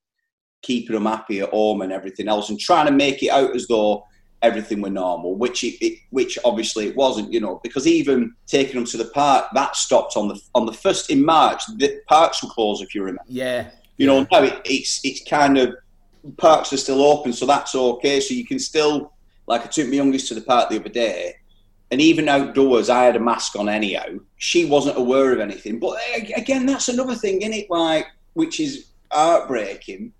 [0.62, 3.66] keeping them happy at home and everything else, and trying to make it out as
[3.68, 4.02] though
[4.42, 8.74] everything were normal, which it, it, which obviously it wasn't, you know, because even taking
[8.74, 11.62] them to the park that stopped on the on the first in March.
[11.76, 13.22] The parks were closed, if you remember.
[13.28, 13.70] Yeah.
[13.96, 15.74] You know, now it, it's it's kind of
[16.36, 18.20] parks are still open, so that's okay.
[18.20, 19.12] So you can still
[19.46, 21.34] like I took my youngest to the park the other day,
[21.90, 24.18] and even outdoors I had a mask on anyhow.
[24.36, 27.70] She wasn't aware of anything, but eh, again, that's another thing, is it?
[27.70, 30.12] Like, which is heartbreaking.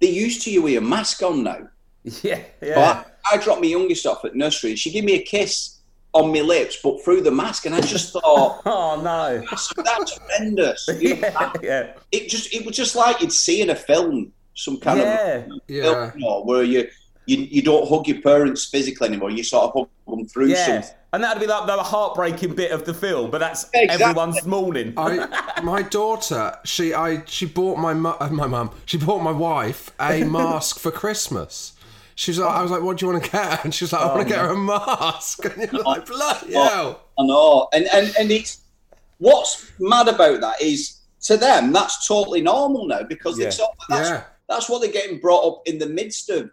[0.00, 1.68] They're used to you with a mask on now.
[2.22, 2.40] Yeah.
[2.62, 2.74] Yeah.
[2.74, 5.78] But I, I dropped my youngest off at nursery, and she gave me a kiss
[6.12, 8.62] on my lips, but through the mask, and I just thought.
[8.66, 9.42] Oh no.
[9.50, 10.88] That's, that's horrendous.
[11.00, 11.30] You know, Yeah.
[11.30, 11.92] that- Yeah.
[12.12, 15.46] it just it was just like you'd see in a film, some kind of Yeah.
[15.68, 15.82] Yeah.
[15.82, 16.88] film, you know, where you,
[17.26, 19.30] you you don't hug your parents physically anymore.
[19.30, 20.66] You sort of hug them through Yeah.
[20.66, 20.90] something.
[21.14, 24.04] And that'd be like the heartbreaking bit of the film, but that's Exactly.
[24.04, 24.94] everyone's mourning.
[24.96, 29.30] I, my daughter, she, I, she bought my mu- uh, my mum, she bought my
[29.30, 31.72] wife a mask for Christmas.
[32.16, 33.60] She was like, I was like, what do you want to get her?
[33.64, 35.44] And she was like, I want to oh, get her a mask.
[35.58, 37.00] And you're like, bloody oh, hell.
[37.18, 38.62] I know, and and and it's
[39.18, 43.46] what's mad about that is to them that's totally normal now because Yeah.
[43.46, 44.24] it's sort of- that's, Yeah.
[44.48, 46.50] that's what they're getting brought up in the midst of.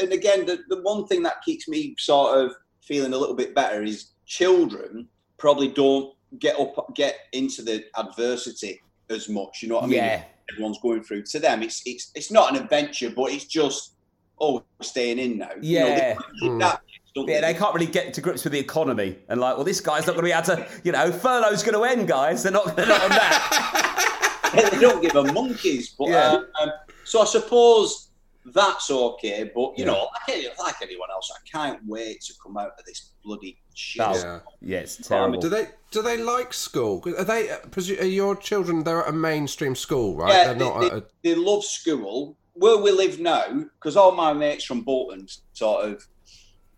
[0.00, 3.54] And again, the, the one thing that keeps me sort of feeling a little bit
[3.54, 5.06] better is children
[5.38, 9.62] probably don't get up get into the adversity as much.
[9.62, 9.96] You know what I mean?
[9.96, 10.24] Yeah.
[10.52, 11.22] Everyone's going through.
[11.24, 13.92] To them, it's it's it's not an adventure, but it's just
[14.40, 15.50] oh, we're staying in now.
[15.60, 16.14] You know, Yeah.
[16.58, 16.80] that,
[17.14, 17.52] don't Yeah, they?
[17.52, 20.14] they can't really get to grips with the economy and like, well, this guy's not
[20.16, 22.42] going to be able to, you know, furlough's going to end, guys.
[22.42, 24.70] They're not, they're not on that.
[24.72, 25.90] they don't give a monkeys.
[25.98, 26.28] But Yeah.
[26.32, 26.70] um, um,
[27.04, 28.08] so I suppose
[28.46, 29.50] that's okay.
[29.54, 32.84] But you know, like, any- like anyone else, I can't wait to come out of
[32.86, 34.02] this bloody shit.
[34.06, 34.38] Oh, Yeah.
[34.62, 35.40] yeah, it's terrible.
[35.40, 37.02] Do they do they like school?
[37.18, 37.50] Are they?
[37.50, 38.82] uh, Are your children?
[38.84, 40.32] They're at a mainstream school, right?
[40.32, 41.02] Yeah, they're they, not they, a.
[41.22, 42.36] they love school.
[42.60, 43.44] Where we live now,
[43.74, 46.06] because all my mates from Bolton, sort of,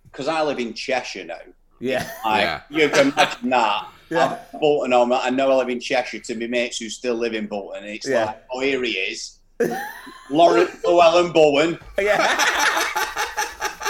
[0.05, 1.38] because I live in Cheshire now.
[1.81, 2.09] yeah.
[2.25, 2.61] Like, Yeah.
[2.71, 3.88] You can imagine that.
[4.12, 4.38] Yeah.
[4.53, 7.33] I'm Bolton, I'm, I know I live in Cheshire to my mates who still live
[7.35, 7.83] in Bolton.
[7.85, 8.27] It's Yeah.
[8.27, 9.38] like, oh, here he is.
[10.31, 11.79] Lauren Llewelyn Bowen.
[11.99, 12.29] yeah.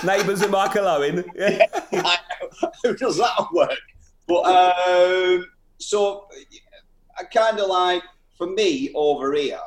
[0.05, 1.24] Neighbours of Michael Owen.
[1.35, 1.66] Yeah.
[1.92, 3.78] How does that work?
[4.28, 5.44] But um,
[5.78, 6.28] so
[7.18, 8.02] I kind of like
[8.38, 9.59] for me over here,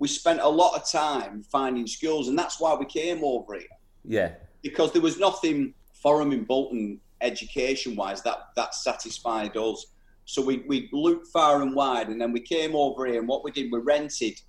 [0.00, 3.68] we spent a lot of time finding schools, and that's why we came over here
[4.04, 4.32] yeah.
[4.62, 9.86] because there was nothing for them in Bolton education wise that that satisfied us.
[10.24, 13.44] So we we looked far and wide, and then we came over here, and what
[13.44, 14.40] we did, we rented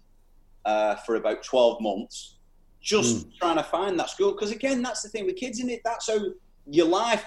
[0.65, 2.37] uh, for about twelve months,
[2.81, 4.31] just trying to find that school.
[4.31, 5.81] Because again, that's the thing with kids, in it.
[5.83, 6.19] That's how
[6.69, 7.25] your life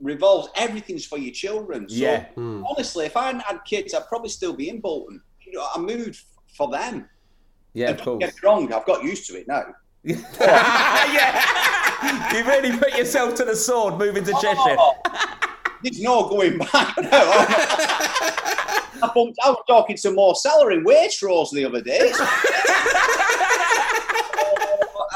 [0.00, 0.48] revolves.
[0.56, 1.88] Everything's for your children.
[1.88, 2.26] So Yeah.
[2.36, 5.22] honestly, if I hadn't had kids, I'd probably still be in Bolton.
[5.40, 6.20] You know, I moved
[6.56, 7.08] for them.
[7.74, 8.18] Yeah, And of course.
[8.20, 9.64] get wrong, I've got used to it now.
[10.04, 11.42] yeah.
[12.34, 14.76] You really put yourself to the sword moving to Cheshire.
[14.78, 14.94] Oh,
[15.82, 17.08] there's no going back now.
[19.04, 22.12] I, bumped, I was talking to Mo Salah in Waitrose the other day.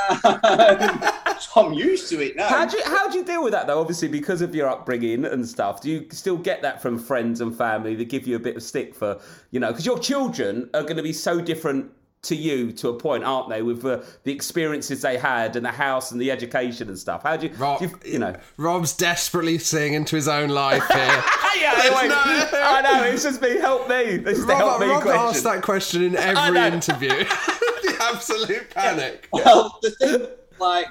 [0.09, 1.03] Um,
[1.41, 2.49] so I'm used to it now.
[2.49, 3.81] How do you how do you deal with that though?
[3.81, 7.57] Obviously, because of your upbringing and stuff, do you still get that from friends and
[7.57, 9.19] family that give you a bit of stick for
[9.51, 9.69] you know?
[9.69, 11.91] Because your children are going to be so different
[12.23, 13.63] to you to a point, aren't they?
[13.63, 17.23] With uh, the experiences they had and the house and the education and stuff.
[17.23, 18.37] How do you, Rob, do you, you know?
[18.57, 20.99] Rob's desperately seeing into his own life here.
[21.61, 23.05] yeah, There's wait, no- I know.
[23.05, 23.59] It's just me.
[23.59, 24.17] Help me.
[24.17, 25.21] This is the help Rob, me Rob question.
[25.29, 27.09] asks that question in every interview.
[27.19, 29.29] the absolute panic.
[29.33, 30.27] Well, the thing,
[30.59, 30.87] like,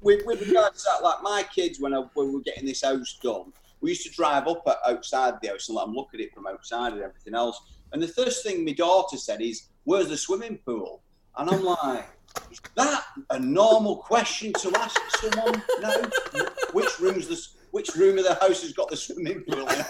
[0.00, 2.82] with, with regards to that, like, my kids, when, I, when we were getting this
[2.82, 6.20] house done, we used to drive up outside the house and let them look at
[6.20, 7.60] it from outside and everything else.
[7.92, 11.02] And the first thing my daughter said is, Where's the swimming pool?
[11.36, 12.06] And I'm like,
[12.50, 16.02] Is that a normal question to ask someone now?
[16.72, 19.68] Which room's the, which room of the house has got the swimming pool?
[19.68, 19.84] And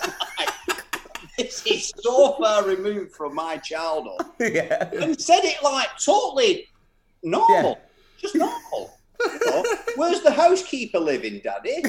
[1.39, 4.91] this is so far removed from my childhood yeah.
[4.93, 6.69] and said it like totally
[7.23, 7.79] normal,
[8.19, 8.91] just normal.
[9.25, 11.83] You know, Where's the housekeeper living, Daddy?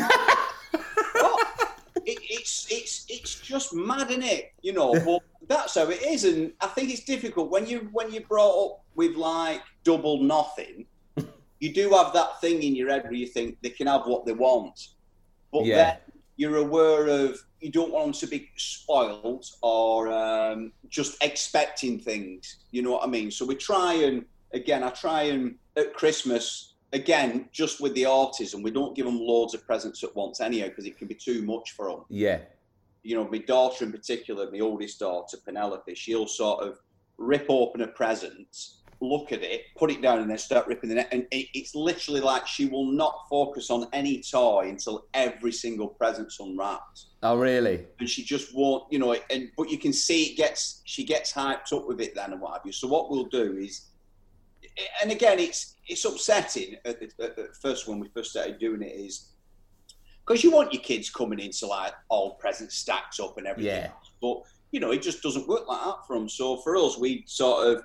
[2.05, 4.45] It, it's it's it's just mad, is it?
[4.61, 8.11] You know, but that's how it is, and I think it's difficult when you when
[8.11, 10.87] you're brought up with like double nothing.
[11.61, 14.25] You do have that thing in your head where you think they can have what
[14.25, 14.77] they want,
[15.53, 15.75] but Yeah.
[15.75, 15.97] then
[16.35, 22.59] you're aware of you don't want them to be spoiled or um, just expecting things.
[22.71, 23.31] You know what I mean?
[23.31, 28.63] So we try and again, I try and at Christmas again, just with the autism,
[28.63, 31.43] we don't give them loads of presents at once anyhow because it can be too
[31.43, 32.05] much for them.
[32.09, 32.39] Yeah.
[33.03, 36.79] You know, my daughter in particular, my oldest daughter Penelope, she'll sort of
[37.17, 38.47] rip open a present,
[39.01, 41.09] look at it, put it down, and then start ripping the net.
[41.11, 45.89] And it, it's literally like she will not focus on any toy until every single
[45.89, 47.85] present's unwrapped Oh, really?
[47.99, 49.15] and she just won't, you know.
[49.29, 52.41] And but you can see it gets she gets hyped up with it then and
[52.41, 52.71] what have you.
[52.71, 53.87] So what we'll do is,
[55.03, 58.81] and again, it's it's upsetting at the, at the first when we first started doing
[58.81, 59.29] it is
[60.25, 63.73] because you want your kids coming into like all presents stacked up and everything.
[63.75, 63.89] Yeah.
[63.89, 64.11] else.
[64.21, 66.27] But you know, it just doesn't work like that for them.
[66.27, 67.83] So for us, we sort of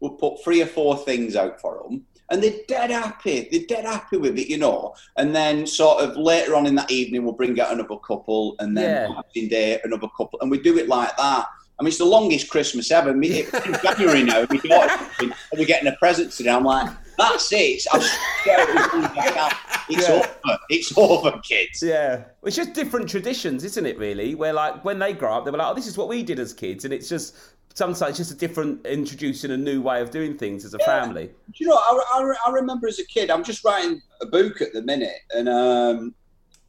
[0.00, 2.04] we'll put three or four things out for them.
[2.30, 3.48] And they're dead happy.
[3.50, 4.94] They're dead happy with it, you know.
[5.16, 8.76] And then, sort of later on in that evening, we'll bring out another couple, and
[8.76, 9.48] then Yeah.
[9.48, 11.46] Day, another couple, and we do it like that.
[11.80, 13.14] I mean, it's the longest Christmas ever.
[13.22, 14.44] It's in January now.
[14.50, 16.50] We got, and we're getting a present today.
[16.50, 17.82] I'm like, that's it.
[17.92, 18.02] I've
[18.40, 19.52] scared as long as I can.
[19.90, 20.14] It's Yeah.
[20.14, 20.58] over.
[20.70, 21.82] It's over, kids.
[21.82, 22.24] Yeah.
[22.44, 24.34] It's just different traditions, isn't it, really?
[24.34, 26.38] Where, like, when they grow up, they were like, oh, this is what we did
[26.38, 26.84] as kids.
[26.84, 27.34] And it's just,
[27.74, 31.26] sometimes just a different, introducing a new way of doing things as a family.
[31.26, 34.60] Do you know, I, I, I remember as a kid, I'm just writing a book
[34.60, 36.14] at the minute and um,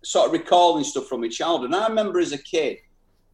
[0.03, 1.71] sort of recalling stuff from my childhood.
[1.71, 2.77] And I remember as a kid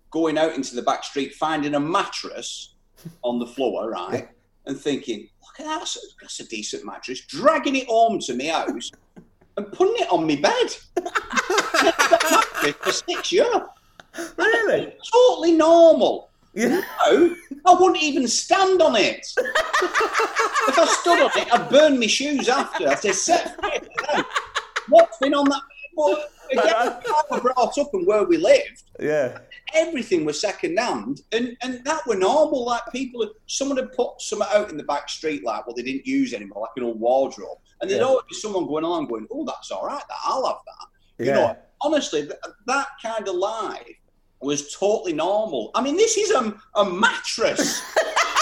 [0.10, 2.76] going out into the back street, finding a mattress
[3.24, 4.30] on the floor, right?
[4.66, 5.28] And thinking,
[5.60, 7.22] at that, that's a, that's a decent mattress.
[7.22, 8.92] Dragging it home to my house
[9.58, 10.76] and putting it on my bed.
[12.74, 13.48] for six years.
[14.38, 14.96] Really?
[15.12, 16.30] Totally normal.
[16.54, 16.82] Yeah.
[17.06, 19.28] No, I wouldn't even stand on it.
[19.38, 22.88] if I stood on it, I'd burn my shoes after.
[22.88, 24.24] I'd say, set down.
[24.88, 25.62] What's been on that?
[25.96, 26.66] But again,
[27.06, 29.40] how we brought up and where we lived, Yeah.
[29.74, 32.66] everything was second hand, and and that were normal.
[32.66, 36.06] Like people, someone had put something out in the back street, like what they didn't
[36.06, 38.08] use anymore, like an old wardrobe, and there'd Yeah.
[38.08, 40.04] always be someone going along going, "Oh, that's all right.
[40.08, 41.36] That I'll have that." You Yeah.
[41.36, 43.88] know, honestly, th- that kind of life
[44.42, 45.72] was totally normal.
[45.76, 47.82] I mean, this is a, a mattress.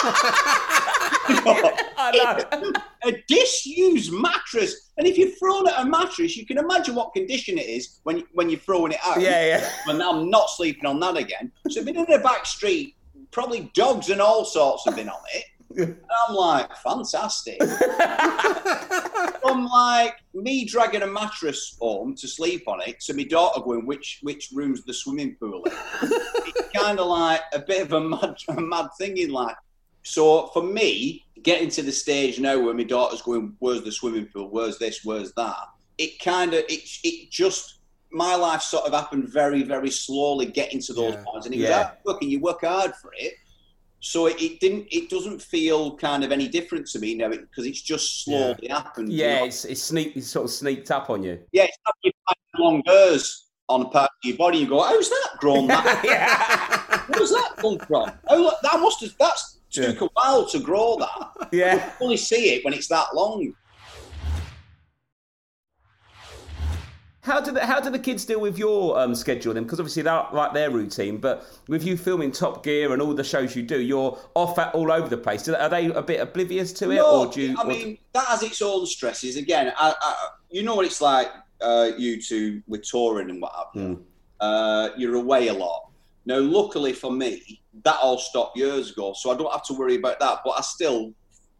[1.28, 4.90] You know, I a disused mattress.
[4.98, 8.24] And if you're throwing at a mattress, you can imagine what condition it is when
[8.32, 9.20] when you're throwing it out.
[9.20, 9.70] Yeah, yeah.
[9.86, 11.50] And I'm not sleeping on that again.
[11.70, 12.96] So been in the back street,
[13.30, 15.44] probably dogs and all sorts have been on it.
[15.76, 15.96] And
[16.28, 17.58] I'm like, fantastic.
[19.44, 23.86] I'm like, me dragging a mattress home to sleep on it, so my daughter going,
[23.86, 25.72] which which room's the swimming pool in?
[26.02, 29.56] it's kind of like a bit of a mad, a mad thing in life.
[30.04, 34.26] So for me, getting to the stage now where my daughter's going, where's the swimming
[34.32, 34.48] pool?
[34.50, 35.00] Where's this?
[35.04, 35.56] Where's that?
[35.98, 37.78] It kind of, it, it just,
[38.12, 41.22] my life sort of happened very, very slowly getting to those Yeah.
[41.24, 41.46] points.
[41.46, 41.82] And it was Yeah.
[42.04, 43.32] hard and you work hard for it.
[44.00, 47.64] So it, it didn't, it doesn't feel kind of any different to me now because
[47.66, 49.10] it's just slowly happened.
[49.10, 49.44] you Yeah, know?
[49.46, 51.40] it's, it's, sneak, it's sort of sneaked up on you.
[51.52, 54.58] Yeah, it's like you find long hairs on a part of your body.
[54.58, 55.68] You go, how's that grown?
[55.68, 56.02] That?
[56.04, 57.00] yeah.
[57.08, 58.12] Where's that come from?
[58.28, 59.14] Oh, look, that must have.
[59.18, 61.48] That's took a while to grow that.
[61.52, 61.74] Yeah.
[61.76, 63.54] You only see it when it's that long.
[67.24, 69.62] How do the how do the kids deal with your um, schedule then?
[69.62, 73.24] Because obviously they're like their routine, but with you filming Top Gear and all the
[73.24, 75.48] shows you do, you're off at all over the place.
[75.48, 77.56] Are they a bit oblivious to it, No, or do you?
[77.58, 79.36] I mean, that has its own stresses.
[79.36, 81.28] Again, I, I, you know what it's like.
[81.62, 83.94] Uh, you two with touring and what have you.
[83.94, 84.02] Hmm.
[84.40, 85.92] Uh, you're away a lot.
[86.26, 89.96] Now, luckily for me, that all stopped years ago, so I don't have to worry
[89.96, 90.40] about that.
[90.44, 91.12] But I still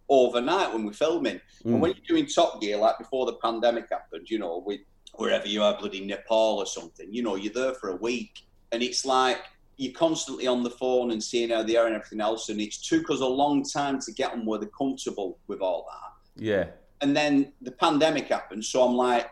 [0.09, 1.41] overnight when we're filming.
[1.65, 1.73] Mm.
[1.73, 4.81] And when you're doing Top Gear, like before the pandemic happened, you know, with
[5.15, 8.83] wherever you are, bloody Nepal or something, you know, you're there for a week, and
[8.83, 9.39] it's like
[9.77, 12.49] you're constantly on the phone and seeing how they are and everything else.
[12.49, 15.87] And it took us a long time to get them where they're comfortable with all
[15.91, 16.43] that.
[16.43, 16.67] yeah,
[17.01, 19.29] And then the pandemic happened, so I'm like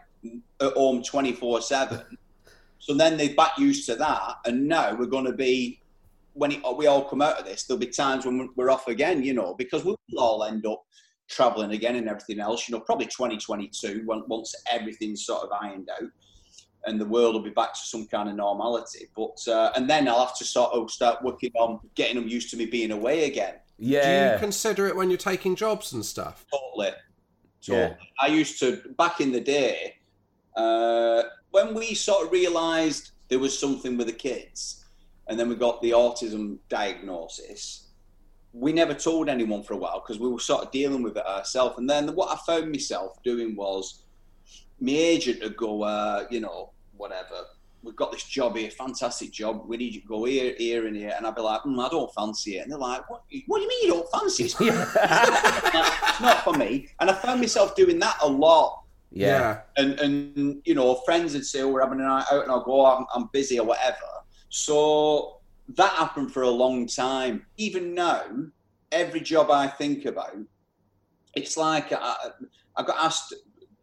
[0.60, 2.02] at home 24 seven.
[2.82, 5.80] So then they back used to that, and now we're going to be
[6.32, 7.62] when it, we all come out of this.
[7.62, 10.82] There'll be times when we're off again, you know, because we'll all end up
[11.30, 12.68] traveling again and everything else.
[12.68, 16.08] You know, probably 2022 once everything's sort of ironed out,
[16.86, 19.06] and the world will be back to some kind of normality.
[19.14, 22.50] But uh, and then I'll have to sort of start working on getting them used
[22.50, 23.54] to me being away again.
[23.78, 24.02] Yeah.
[24.02, 26.44] Do yeah, you consider it when you're taking jobs and stuff?
[26.50, 26.96] Totally.
[27.60, 27.94] So Yeah.
[28.20, 29.98] I used to back in the day
[30.56, 34.84] uh, when we sort of realised there was something with the kids,
[35.28, 37.88] and then we got the autism diagnosis.
[38.52, 41.26] We never told anyone for a while because we were sort of dealing with it
[41.26, 41.78] ourselves.
[41.78, 44.02] And then what I found myself doing was,
[44.80, 47.46] my agent would go, uh, you know, whatever.
[47.82, 49.64] we've got this job here, fantastic job.
[49.66, 51.14] We need you to go here, here, and here.
[51.16, 52.62] And I'd be like, mm, I don't fancy it.
[52.62, 54.54] And they're like, what, what do you mean you don't fancy it?
[54.60, 56.88] it's not for me.
[57.00, 58.81] And I found myself doing that a lot.
[59.12, 59.60] Yeah.
[59.76, 62.64] And, and you know, friends would say, oh, we're having a night out, and I'll
[62.64, 63.96] go, I'm, I'm busy or whatever.
[64.48, 65.40] So
[65.76, 67.46] that happened for a long time.
[67.56, 68.24] Even now,
[68.90, 70.36] every job I think about,
[71.34, 72.16] it's like I,
[72.76, 73.34] I got asked,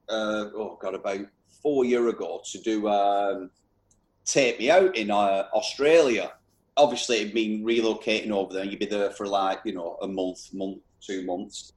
[0.09, 1.25] uh, oh God, about
[1.61, 3.49] four year ago to do um,
[4.25, 6.31] take me out in uh, Australia.
[6.77, 8.63] Obviously, it'd mean relocating over there.
[8.63, 11.73] You'd be there for like you know a month, month, two months,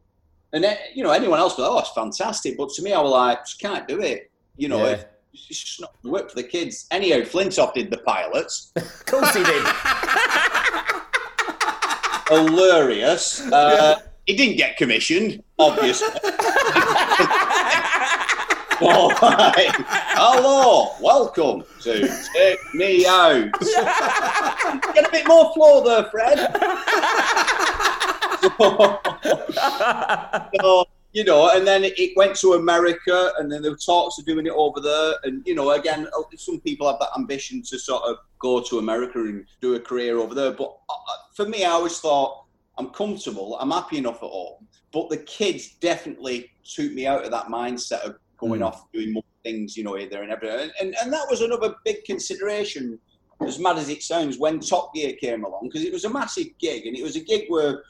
[0.52, 2.56] and then, you know anyone else would, oh, it's fantastic.
[2.56, 4.30] But to me, I was like, just can't do it.
[4.56, 5.04] You know, Yeah.
[5.32, 6.86] it's just not work for the kids.
[6.90, 8.72] Anyhow, Flintoff did the pilots.
[8.76, 9.64] Of course he did.
[12.28, 13.40] Hilarious.
[13.50, 16.08] Uh, He didn't get commissioned, obviously.
[18.80, 19.70] All right.
[20.16, 23.50] Hello, welcome to Take Me Out.
[24.94, 26.38] Get a bit more floor there, Fred.
[30.61, 34.18] so, you know, and then it, it went to America, and then there were talks
[34.18, 35.14] of doing it over there.
[35.24, 38.78] And you know, again, uh, some people have that ambition to sort of go to
[38.78, 40.52] America and do a career over there.
[40.52, 40.94] But uh,
[41.35, 42.44] for me, I always thought
[42.78, 44.66] I'm comfortable, I'm happy enough at home.
[44.92, 48.66] But the kids definitely took me out of that mindset of going Mm.
[48.66, 50.61] off doing more things, you know, here, there, and everywhere.
[50.61, 52.98] And, and and that was another big consideration.
[53.46, 56.46] As mad as it sounds, when Top Gear came along, because it was a massive
[56.61, 57.83] gig, and it was a gig where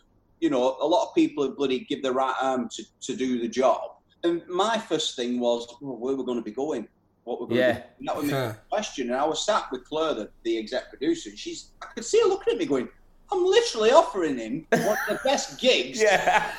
[0.42, 3.40] you know, a lot of people would bloody give their right arm to, to do
[3.40, 3.80] the job.
[4.24, 6.88] And my first thing was, well, where we're going to be going,
[7.22, 7.72] what we're going Yeah.
[7.74, 7.84] to do.
[8.00, 9.10] And that was my question.
[9.10, 12.20] And I was sat with Claire, the, the exec producer, and she's, I could see
[12.22, 12.88] her looking at me going,
[13.30, 16.02] I'm literally offering him one of the best gigs.
[16.02, 16.50] yeah.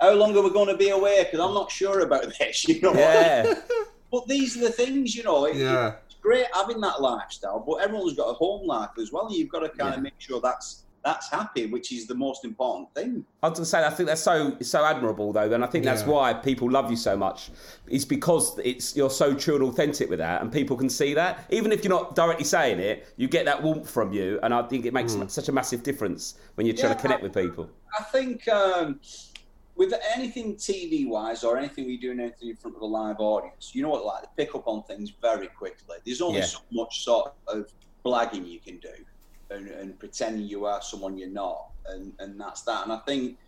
[0.00, 1.24] How long are we going to be away?
[1.24, 2.94] Because I'm not sure about this, you know.
[2.94, 3.54] Yeah.
[4.12, 5.46] But these are the things, you know.
[5.46, 5.94] It, Yeah.
[6.06, 9.28] It's great having that lifestyle, but everyone's got a home life as well.
[9.32, 12.92] You've got to kind of make sure that's that's happy, which is the most important
[12.94, 13.24] thing.
[13.42, 15.84] I was going to say, I think that's so so admirable, though, and I think
[15.84, 17.50] that's why people love you so much.
[17.88, 21.44] It's because it's you're so true and authentic with that, and people can see that.
[21.50, 24.62] Even if you're not directly saying it, you get that warmth from you, and I
[24.62, 27.68] think it makes such a massive difference when you're trying to connect with people.
[27.98, 29.00] I think um,
[29.74, 33.74] with anything TV wise or anything we do anything in front of a live audience,
[33.74, 35.96] you know what, like they pick up on things very quickly.
[36.06, 36.46] There's only Yeah.
[36.46, 37.72] so much sort of
[38.04, 38.88] blagging you can do
[39.52, 42.84] and, and pretending you are someone you're not, and, and that's that.
[42.84, 43.38] And I think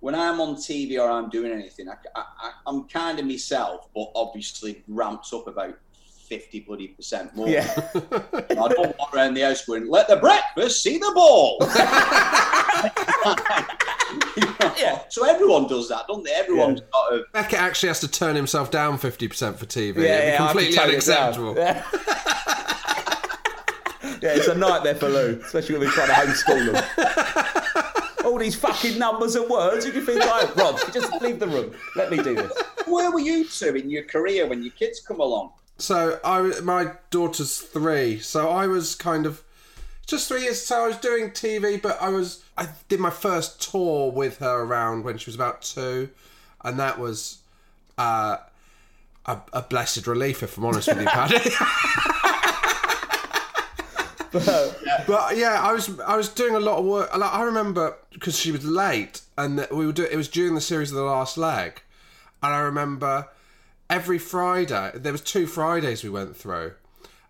[0.00, 3.88] when I'm on TV or I'm doing anything, I, I, I- I'm kind of myself,
[3.94, 5.76] but obviously ramped up about
[6.28, 7.48] 50 bloody percent more.
[7.48, 7.64] Yeah.
[7.94, 11.56] I don't walk around the house going, let the breakfast see the ball.
[14.36, 14.74] You know?
[14.78, 15.02] Yeah.
[15.08, 16.30] So everyone does that, don't they?
[16.32, 17.32] Everyone's sort of.
[17.32, 19.78] Beckett actually has to turn himself down 50% for TV.
[19.78, 21.54] Yeah, It'd be yeah, I have to completely tone it unacceptable.
[24.20, 24.30] Yeah.
[24.30, 28.24] yeah, it's a nightmare for Lou, especially when we're trying to homeschool them.
[28.24, 29.86] All these fucking numbers and words.
[29.86, 31.72] You can think, like, Rob, just leave the room.
[31.96, 32.52] Let me do this.
[32.86, 35.52] Where were you two in your career when your kids come along?
[35.78, 39.42] So I, my daughter's three, so I was kind of
[40.06, 40.64] just three years.
[40.64, 44.62] So I was doing TV, but I was I did my first tour with her
[44.62, 46.10] around when she was about two,
[46.64, 47.38] and that was
[47.96, 48.38] uh,
[49.26, 51.36] a, a blessed relief, if I'm honest with you, Paddy.
[54.32, 57.16] but yeah, I was I was doing a lot of work.
[57.16, 60.08] Like, I remember because she was late, and that we were doing.
[60.12, 61.82] It was during the series of the last leg,
[62.42, 63.28] and I remember
[63.90, 66.72] every Friday there was two Fridays we went through,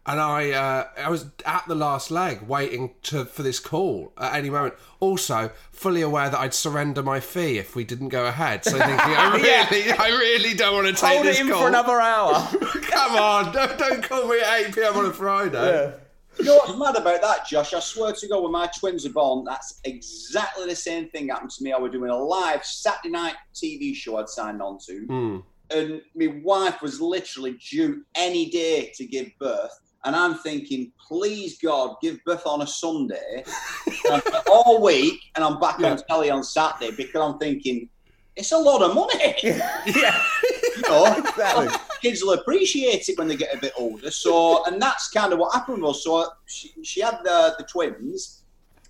[0.07, 4.35] and I uh, I was at the last leg waiting to for this call at
[4.35, 4.75] any moment.
[5.01, 8.65] Also, fully aware that I'd surrender my fee if we didn't go ahead.
[8.65, 9.37] So thinking, I
[9.71, 11.63] really, I really don't want to take Hold this it in call.
[11.63, 12.33] for another hour.
[12.83, 15.95] Come on, don't, don't call me at eight pm on a Friday.
[16.39, 17.75] You know what's mad about that, Josh?
[17.75, 21.51] I swear to God, when my twins are born, that's exactly the same thing happened
[21.51, 21.73] to me.
[21.73, 25.39] I was doing a live Saturday night TV show I'd signed on to, Hmm.
[25.71, 29.73] and my wife was literally due any day to give birth.
[30.05, 33.43] And I'm thinking, please God, give birth on a Sunday
[33.87, 37.89] And I've got all week, and I'm back on telly on Saturday because I'm thinking,
[38.37, 39.35] it's a lot of money.
[39.43, 39.77] yeah,
[40.77, 41.69] you know, exactly.
[42.01, 44.11] Kids will appreciate it when they get a bit older.
[44.11, 48.43] So, and that's kind of what happened was, so she, she had the, the twins.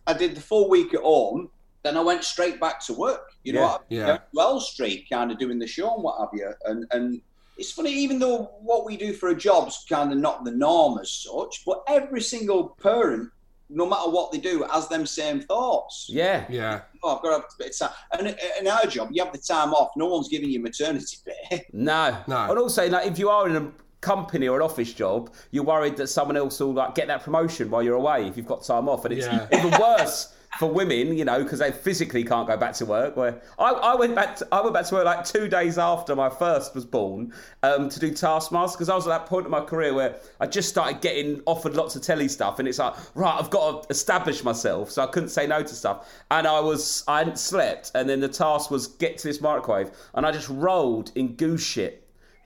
[0.06, 1.50] I did the full week at home.
[1.82, 3.32] Then I went straight back to work.
[3.44, 4.06] You know, Yeah, I- yeah.
[4.06, 6.52] down Well Street, kind of doing the show and what have you.
[6.64, 7.20] And and
[7.56, 10.98] it's funny, even though what we do for a job's kind of not the norm
[11.00, 13.30] as such, but every single parent,
[13.70, 16.44] no matter what they do, has them same thoughts Yeah.
[16.48, 16.82] Yeah.
[17.02, 17.90] oh, I've got to have a bit of time.
[18.18, 19.90] And in our job, you have the time off.
[19.96, 21.16] No one's giving you maternity
[21.50, 21.66] pay.
[21.72, 22.16] No.
[22.26, 22.48] No.
[22.50, 25.96] And also, like, if you are in a company or an office job, you're worried
[25.96, 28.88] that someone else will like get that promotion while you're away if you've got time
[28.88, 29.46] off, and it's Yeah.
[29.52, 33.16] even worse for women, you know, because they physically can't go back to work.
[33.16, 36.16] Where I, I went back, to, I went back to work like two days after
[36.16, 37.32] my first was born
[37.62, 40.46] um, to do Taskmaster because I was at that point in my career where I
[40.46, 43.90] just started getting offered lots of telly stuff, and it's like, right, I've got to
[43.90, 47.92] establish myself, so I couldn't say no to stuff, and I was, I hadn't slept,
[47.94, 51.64] and then the task was get to this microwave, and I just rolled in goose
[51.64, 52.04] shit.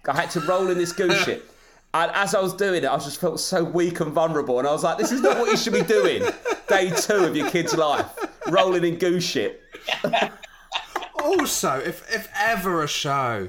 [0.09, 1.45] I had to roll in this goose shit.
[1.95, 4.59] And as I was doing it, I just felt so weak and vulnerable.
[4.59, 6.23] And I was like, this is not what you should be doing.
[6.67, 8.07] Day two of your kid's life,
[8.49, 9.61] rolling in goose shit.
[11.23, 13.49] Also, if if ever a show,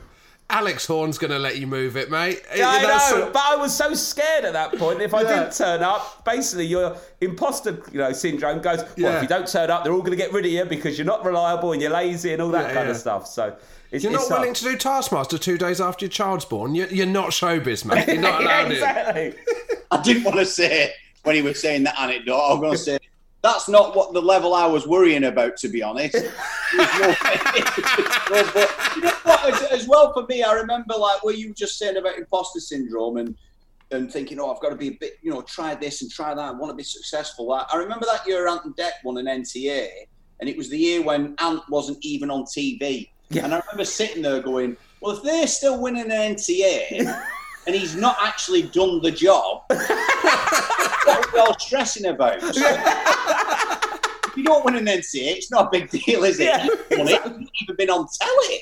[0.49, 2.43] Alex Horne's going to let you move it, mate.
[2.55, 5.01] Yeah, I know, a- but I was so scared at that point.
[5.01, 5.39] If I Yeah.
[5.39, 8.79] didn't turn up, basically your imposter, you know, syndrome goes.
[8.79, 9.15] Well, Yeah.
[9.15, 11.07] if you don't turn up, they're all going to get rid of you because you're
[11.07, 13.25] not reliable and you're lazy and all that Yeah, kind of stuff.
[13.25, 13.55] So
[13.93, 14.39] it's, You're not tough.
[14.39, 16.73] willing to do Taskmaster two days after your child's born.
[16.73, 18.07] You're, you're not showbiz, mate.
[18.07, 18.71] You're not yeah, allowed in.
[18.71, 19.33] exactly.
[19.91, 20.91] I didn't want to say
[21.21, 22.35] when he was saying that anecdote.
[22.35, 22.99] I was going to say
[23.43, 26.15] that's not what the level I was worrying about, to be honest.
[26.75, 26.85] It
[28.55, 29.53] but you know what?
[29.53, 32.59] As, as well for me, I remember like what you were just saying about imposter
[32.59, 33.35] syndrome and
[33.91, 36.33] and thinking, oh, I've got to be a bit, you know, try this and try
[36.33, 36.41] that.
[36.41, 37.45] I want to be successful.
[37.45, 39.87] Like, I remember that year Ant and Dec won an NTA,
[40.39, 43.09] and it was the year when Ant wasn't even on TV.
[43.34, 43.45] Yeah.
[43.45, 46.91] And I remember sitting there going, well, if they're still winning an NTA
[47.67, 52.41] and he's not actually done the job, what are we all stressing about?
[52.53, 56.45] So, if you don't win an NTA, it's not a big deal, is it?
[56.45, 58.61] Yeah, You've it, you've not even been on telly.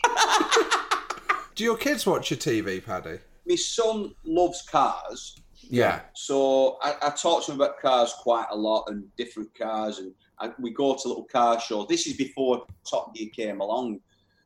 [1.56, 3.20] Do your kids watch your TV, Paddy?
[3.48, 6.02] My son loves cars, Yeah.
[6.14, 10.14] so I, I talk to him about cars quite a lot and different cars, and
[10.40, 11.88] I, we go to little car shows.
[11.88, 14.02] This is before Top Gear came along,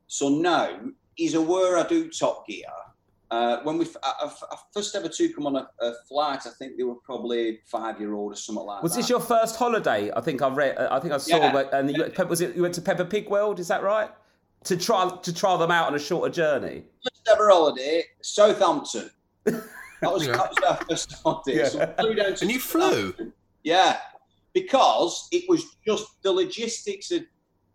[0.08, 0.80] so now
[1.16, 2.66] he's aware I do Top Gear.
[3.32, 6.42] Uh, when we f- I, I- I first ever took him on a, a flight,
[6.46, 8.98] I think they were probably five year old or something like Was that.
[9.00, 10.12] Was this your first holiday?
[10.16, 10.78] I think I read.
[10.78, 11.38] I think I saw.
[11.38, 11.54] Yeah.
[11.54, 12.56] where- And you, was it?
[12.56, 13.60] You went to Peppa Pig World?
[13.60, 14.10] Is that right?
[14.66, 16.84] To try to try them out on a shorter journey.
[17.04, 19.10] first ever holiday, Southampton.
[19.46, 19.64] That
[20.02, 20.34] was, Yeah.
[20.38, 21.66] that was our first holiday.
[21.68, 23.14] So we flew down to And you flew?
[23.64, 23.98] Yeah,
[24.54, 27.24] because it was just the logistics of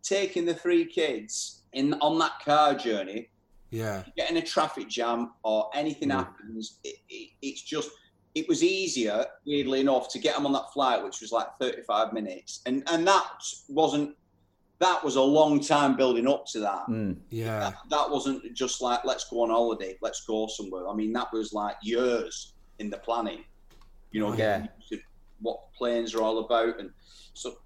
[0.02, 3.30] taking the three kids in on that car journey,
[3.70, 4.02] Yeah.
[4.16, 6.16] getting a traffic jam or anything Mm.
[6.16, 6.78] happens.
[6.84, 7.90] It, it, it's just
[8.36, 12.12] it was easier, weirdly enough, to get them on that flight, which was like thirty-five
[12.12, 13.28] minutes, and and that
[13.68, 14.16] wasn't.
[14.78, 17.18] That was a long time building up to that Mm.
[17.28, 17.58] Yeah.
[17.60, 20.88] that, that wasn't just like let's go on holiday, let's go somewhere.
[20.88, 23.44] I mean, that was like years in the planning.
[24.10, 24.36] You know, Yeah.
[24.60, 25.00] getting used to
[25.42, 26.90] what planes are all about, and
[27.34, 27.58] so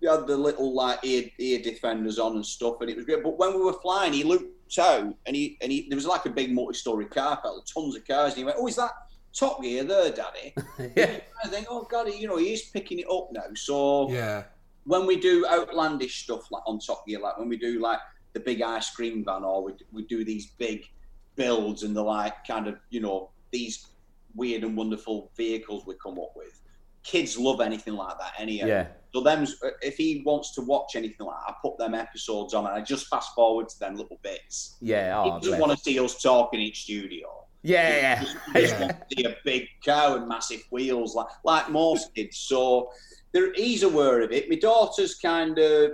[0.00, 3.22] we had the little like ear, ear defenders on and stuff, and it was great.
[3.22, 6.26] But when we were flying, he looked out, and he and he there was like
[6.26, 8.92] a big multi-story car park, tons of cars, and he went, "Oh, is that
[9.34, 10.54] Top Gear there, Daddy?"
[10.96, 11.20] Yeah.
[11.44, 14.44] I think, "Oh God, you know, he is picking it up now." So Yeah.
[14.84, 18.00] when we do outlandish stuff like on Top Gear, like when we do like
[18.34, 20.84] the big ice cream van, or we, we do these big
[21.36, 23.86] builds and the like kind of you know these
[24.34, 26.60] weird and wonderful vehicles we come up with.
[27.06, 28.66] Kids love anything like that, anyhow.
[28.66, 28.86] Yeah.
[29.14, 29.46] So them,
[29.80, 32.80] if he wants to watch anything like that, I put them episodes on and I
[32.80, 34.76] just fast forward to them little bits.
[34.80, 35.22] Yeah.
[35.24, 37.44] he Oh, doesn't want to see us talking in each studio.
[37.62, 37.90] Yeah.
[37.90, 38.20] He Yeah.
[38.60, 42.36] just wants to see a big cow and massive wheels, like like most kids.
[42.38, 42.90] So
[43.32, 44.50] they're, he's aware of it.
[44.50, 45.92] My daughter's kind of,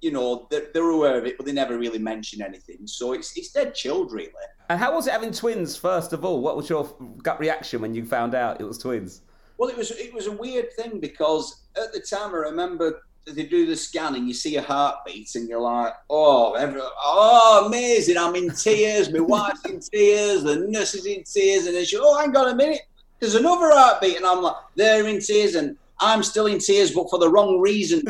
[0.00, 2.86] you know, they're, they're aware of it, but they never really mention anything.
[2.86, 4.32] So it's it's dead chilled, really.
[4.68, 5.76] And how was it having twins?
[5.76, 6.84] First of all, what was your
[7.22, 9.22] gut reaction when you found out it was twins?
[9.58, 13.44] Well, it was it was a weird thing because at the time I remember they
[13.44, 18.16] do the scan and you see a heartbeat and you're like, oh, every, oh, amazing!
[18.16, 19.12] I'm in tears.
[19.12, 20.44] My wife's in tears.
[20.44, 22.82] The nurse is in tears, and then she, oh, hang on a minute,
[23.20, 27.10] there's another heartbeat, and I'm like, they're in tears, and I'm still in tears, but
[27.10, 28.02] for the wrong reason.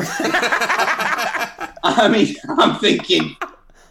[1.82, 3.36] I mean, I'm thinking,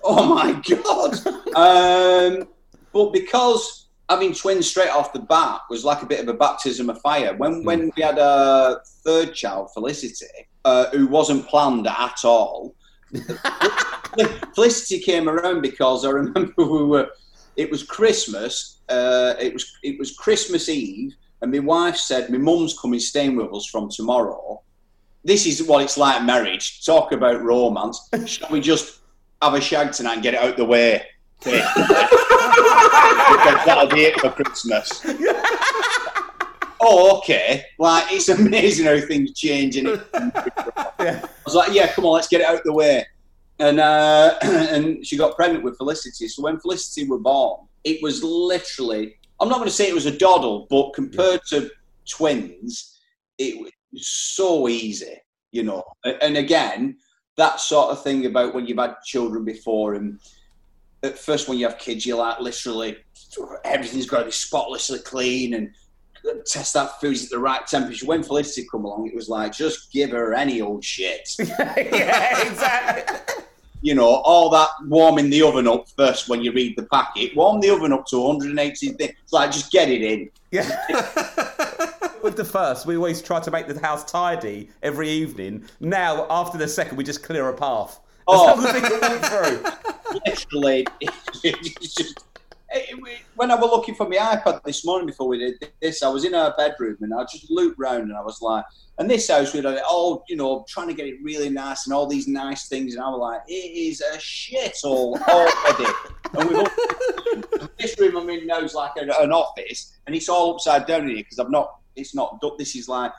[0.03, 1.27] oh my god.
[1.55, 2.47] Um,
[2.93, 6.89] but because having twins straight off the bat was like a bit of a baptism
[6.89, 7.35] of fire.
[7.35, 12.75] When when we had a third child, Felicity, uh, who wasn't planned at all,
[14.55, 17.09] Felicity came around because I remember we were.
[17.55, 18.79] It was Christmas.
[18.87, 23.35] Uh, it was it was Christmas Eve, and my wife said, "My mum's coming staying
[23.35, 24.61] with us from tomorrow."
[25.23, 26.85] This is what it's like marriage.
[26.85, 28.09] Talk about romance.
[28.25, 28.99] Shall we just
[29.41, 31.03] have a shag tonight and get it out the way?
[31.43, 31.65] Because
[33.65, 35.05] that'll be it for Christmas.
[36.81, 37.63] oh, okay.
[37.79, 39.77] Like it's amazing how things change.
[39.77, 43.05] And it, I was like, yeah, come on, let's get it out of the way.
[43.59, 46.27] And uh, and she got pregnant with Felicity.
[46.27, 50.05] So when Felicity were born, it was literally I'm not going to say it was
[50.05, 51.69] a doddle, but compared to
[52.09, 52.99] twins,
[53.37, 53.71] it was
[54.07, 55.15] so easy,
[55.51, 55.83] you know.
[56.03, 56.97] And again,
[57.37, 60.19] that sort of thing about when you've had children before, and
[61.03, 62.97] at first when you have kids, you're like literally
[63.63, 65.71] everything's got to be spotlessly clean and
[66.45, 68.05] test that food's at the right temperature.
[68.05, 71.29] When Felicity come along, it was like just give her any old shit.
[71.39, 73.43] yeah, exactly.
[73.81, 77.35] you know, all that warming the oven up first when you read the packet.
[77.35, 79.13] Warm the oven up to 180 things.
[79.23, 80.29] It's like just get it in.
[80.51, 80.69] Yeah.
[82.23, 85.65] With the first, we always try to make the house tidy every evening.
[85.79, 87.99] Now, after the second, we just clear a path.
[88.27, 88.55] Oh.
[88.73, 90.19] we can through.
[90.25, 90.85] Literally,
[91.41, 91.99] just.
[92.01, 96.03] it- it- When I was looking for my iPad this morning before we did this,
[96.03, 98.65] I was in our bedroom and I just looked round and I was like,
[98.99, 101.85] and this house we had it all, you know, trying to get it really nice
[101.85, 105.93] and all these nice things, and I was like, it is a shithole already.
[106.33, 110.53] and we've this room I'm in now is like an, an office, and it's all
[110.55, 112.41] upside down in here because I've not, it's not.
[112.41, 113.11] done- This is like,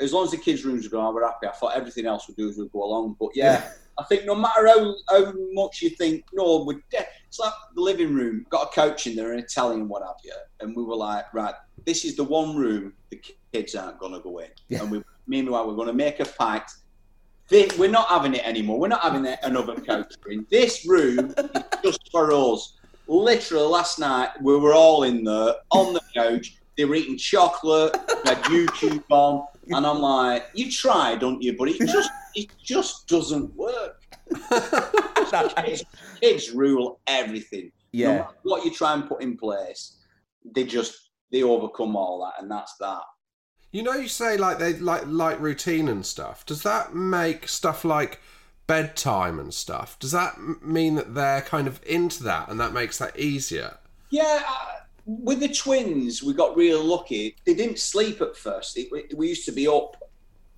[0.00, 1.46] as long as the kids' rooms are gone, we're happy.
[1.46, 3.70] I thought everything else would do as we go along, but yeah.
[3.98, 7.80] I think no matter how, how much you think, no, we're de- it's like the
[7.80, 10.34] living room, got a couch in there and a telly and what have you.
[10.60, 11.54] And we were like, right,
[11.86, 13.20] this is the one room the
[13.52, 14.48] kids aren't going to go in.
[14.68, 14.82] Yeah.
[14.82, 16.72] And we, meanwhile, we're going to make a pact.
[17.48, 18.78] Thi- We're not having it anymore.
[18.78, 20.46] We're not having another couch in.
[20.50, 21.44] This room is
[21.82, 22.76] just for us.
[23.08, 26.56] Literally, last night, we were all in there on the couch.
[26.76, 27.94] They were eating chocolate,
[28.24, 29.46] they had YouTube on.
[29.68, 31.56] And I'm like, you try, don't you?
[31.56, 34.02] But it just, it just doesn't work.
[35.64, 35.84] kids,
[36.20, 37.72] kids rule everything.
[37.92, 38.16] No Yeah.
[38.18, 39.96] matter what you try and put in place,
[40.54, 43.02] they just they overcome all that, and that's that.
[43.72, 46.46] You know, you say like they like like routine and stuff.
[46.46, 48.20] Does that make stuff like
[48.66, 49.98] bedtime and stuff?
[49.98, 53.78] Does that mean that they're kind of into that, and that makes that easier?
[54.10, 54.66] Yeah, uh,
[55.04, 57.36] with the twins, we got really lucky.
[57.44, 58.76] They didn't sleep at first.
[58.76, 59.96] It, we, we used to be up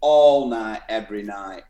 [0.00, 1.64] all night, every night.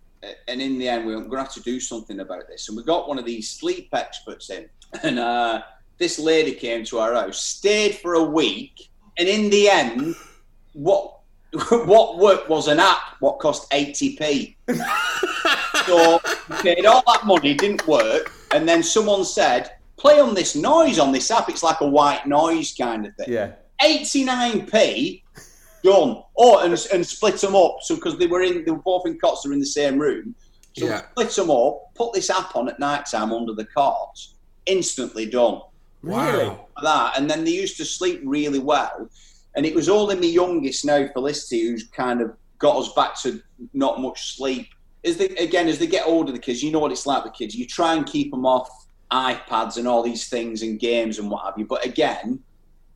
[0.48, 2.68] And in the end, we were going to have to do something about this.
[2.68, 4.68] And we got one of these sleep experts in.
[5.02, 5.62] And uh,
[5.98, 8.88] this lady came to our house, stayed for a week.
[9.18, 10.16] And in the end,
[10.72, 11.18] what
[11.70, 14.56] what worked was an app what cost 80p.
[15.86, 18.32] so we paid all that money, didn't work.
[18.54, 21.48] And then someone said, play on this noise on this app.
[21.48, 23.32] It's like a white noise kind of thing.
[23.32, 23.52] Yeah.
[23.82, 25.22] 89p
[25.88, 26.22] done.
[26.36, 27.78] Oh, and, and split them up.
[27.82, 29.98] So because they were in, they were both in cots, they were in the same
[29.98, 30.34] room.
[30.76, 31.02] So Yeah.
[31.10, 34.34] split them up, put this app on at night time under the cots,
[34.66, 35.60] instantly done.
[36.02, 36.48] Really?
[36.48, 36.66] Wow.
[36.82, 39.08] That and then they used to sleep really well.
[39.56, 43.40] And it was only my youngest now, Felicity, who's kind of got us back to
[43.72, 44.68] not much sleep.
[45.04, 47.34] As they again, as they get older, the kids, you know what it's like with
[47.34, 47.54] kids.
[47.54, 48.68] You try and keep them off
[49.10, 51.66] iPads and all these things and games and what have you.
[51.66, 52.40] But again,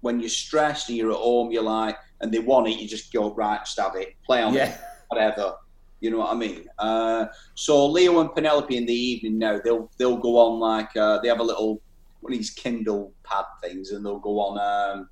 [0.02, 3.12] when you're stressed and you're at home, you're like, and they want it, you just
[3.12, 5.56] go right, stab it, play on it, whatever.
[6.00, 6.66] You know what I mean?
[6.78, 11.20] Uh, so Leo and Penelope in the evening now they'll they'll go on like uh,
[11.20, 11.80] they have a little
[12.20, 15.08] one of these Kindle pad things and they'll go on um,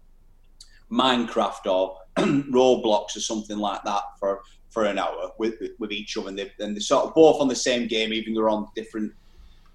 [0.91, 6.29] Minecraft or Roblox or something like that for for an hour with with each other
[6.29, 8.67] and they and they're sort of both on the same game even though they're on
[8.75, 9.13] different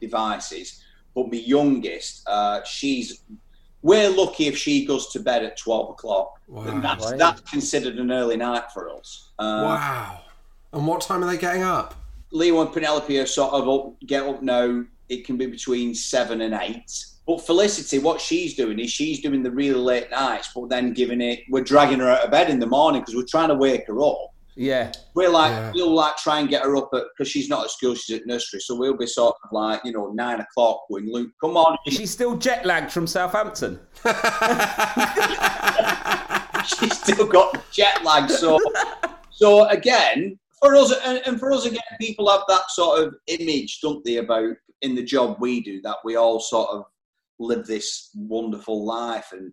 [0.01, 0.83] devices.
[1.13, 3.21] But my youngest, uh, she's
[3.85, 6.39] we're lucky if she goes to bed at twelve o'clock.
[6.47, 6.63] Wow.
[6.63, 7.19] And that's Right.
[7.19, 9.29] that's considered an early night for us.
[9.37, 10.21] Uh, wow.
[10.73, 11.93] And what time are they getting up?
[12.31, 14.83] Leo and Penelope are sort of up, get up now.
[15.07, 16.91] It can be between seven and eight.
[17.27, 21.21] But Felicity, what she's doing is she's doing the really late nights, but then giving
[21.21, 21.41] it.
[21.49, 24.01] We're dragging her out of bed in the morning because we're trying to wake her
[24.01, 24.33] up.
[24.55, 24.91] Yeah.
[25.13, 25.71] We're like, Yeah.
[25.73, 28.25] we'll like try and get her up at because she's not at school, she's at
[28.25, 28.59] nursery.
[28.61, 31.77] So we'll be sort of like, you know, nine o'clock going, Luke, come on.
[31.85, 33.79] Is she still jet lagged from Southampton?
[36.65, 38.29] she's still got jet lag.
[38.29, 38.59] So,
[39.31, 43.79] so again, for us, and, and for us again, people have that sort of image,
[43.81, 46.83] don't they, about in the job we do that we all sort of
[47.39, 49.29] live this wonderful life.
[49.31, 49.51] And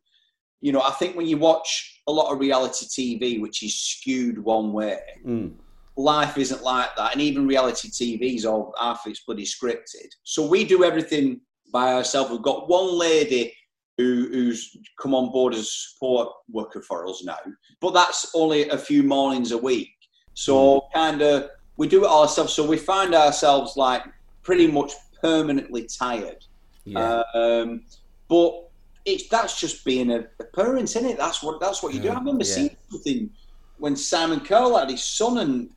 [0.60, 4.38] you know, I think when you watch a lot of reality TV, which is skewed
[4.42, 5.54] one way, Mm.
[5.96, 7.12] life isn't like that.
[7.12, 10.08] And even reality TV is all half it's bloody scripted.
[10.24, 11.40] So we do everything
[11.72, 12.30] by ourselves.
[12.30, 13.52] We've got one lady
[13.98, 17.36] who, who's come on board as a support worker for us now,
[17.80, 19.90] but that's only a few mornings a week.
[20.34, 22.52] So kind of we do it ourselves.
[22.54, 24.02] So we find ourselves like
[24.42, 26.42] pretty much permanently tired.
[26.84, 27.22] Yeah.
[27.34, 27.84] Um,
[28.28, 28.70] but
[29.04, 31.18] it's that's just being a, a parent, isn't it?
[31.18, 32.10] That's what that's what you do.
[32.10, 32.54] I remember Yeah.
[32.54, 33.30] seeing something
[33.78, 35.70] when Simon Cowell had his son, and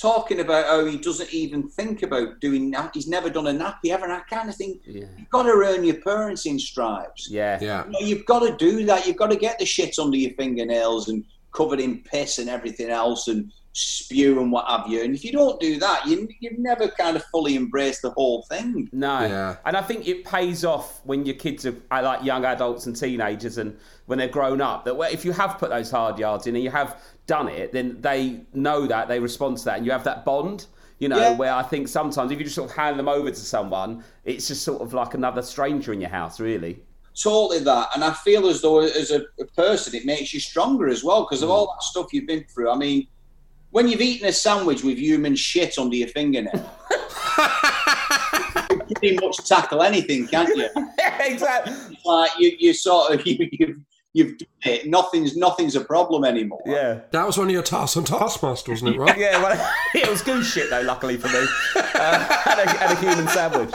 [0.00, 2.92] talking about how he doesn't even think about doing nap.
[2.94, 4.04] He's never done a nappy ever.
[4.04, 5.04] And I kind of think Yeah.
[5.18, 7.28] you've got to earn your parents in stripes.
[7.30, 7.58] Yeah.
[7.60, 7.84] Yeah.
[7.84, 9.06] You know, you've got to do that.
[9.06, 12.88] You've got to get the shit under your fingernails and covered in piss and everything
[12.88, 15.02] else and spew and what have you.
[15.02, 18.42] And if you don't do that, you, you've never kind of fully embraced the whole
[18.42, 18.88] thing.
[18.92, 19.56] No, Yeah.
[19.64, 22.94] and I think it pays off when your kids are are like young adults and
[22.94, 24.84] teenagers, and when they're grown up.
[24.84, 27.96] That if you have put those hard yards in and you have done it, then
[28.00, 30.66] they know that they respond to that, and you have that bond.
[30.98, 31.36] You know, Yeah.
[31.36, 34.46] where I think sometimes if you just sort of hand them over to someone, it's
[34.48, 36.80] just sort of like another stranger in your house, really.
[37.20, 37.88] Totally that.
[37.94, 41.22] And I feel as though, as a, a person, it makes you stronger as well
[41.24, 41.52] because of Mm.
[41.52, 42.70] all that stuff you've been through.
[42.70, 43.06] I mean,
[43.72, 46.52] when you've eaten a sandwich with human shit under your fingernail,
[46.90, 47.40] you
[48.68, 50.68] can pretty much tackle anything, can't you?
[51.20, 51.98] exactly.
[52.04, 53.78] Like you, you sort of you, you've
[54.12, 54.86] you've done it.
[54.86, 56.62] Nothing's nothing's a problem anymore.
[56.66, 57.00] Yeah.
[57.10, 59.18] That was one of your tasks on Taskmaster, wasn't it, right?
[59.18, 60.82] Yeah, well, it was goose shit though.
[60.82, 61.46] Luckily for me,
[61.76, 63.70] uh, and, a, and a human sandwich.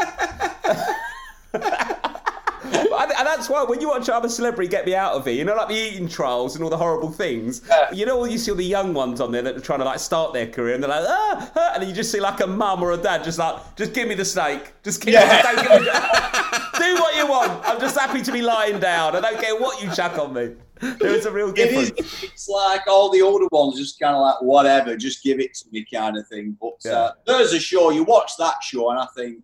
[3.18, 5.56] And that's why when you watch other celebrity get me out of it, you know,
[5.56, 7.62] like the eating trials and all the horrible things.
[7.94, 10.00] You know, you see all the young ones on there that are trying to like
[10.00, 12.48] start their career, and they're like, ah, ah," and then you just see like a
[12.48, 15.42] mum or a dad just like, just give me the steak, just give me the
[15.42, 15.56] steak.
[15.68, 17.68] give me the-" Do what you want.
[17.68, 19.16] I'm just happy to be lying down.
[19.16, 20.52] I don't care what you chuck on me.
[20.80, 21.92] There is a real It is.
[21.92, 22.24] difference.
[22.24, 25.66] It's like all the older ones, just kind of like whatever, just give it to
[25.72, 26.56] me, kind of thing.
[26.62, 29.40] But uh, there's a show you watch that show, and I think,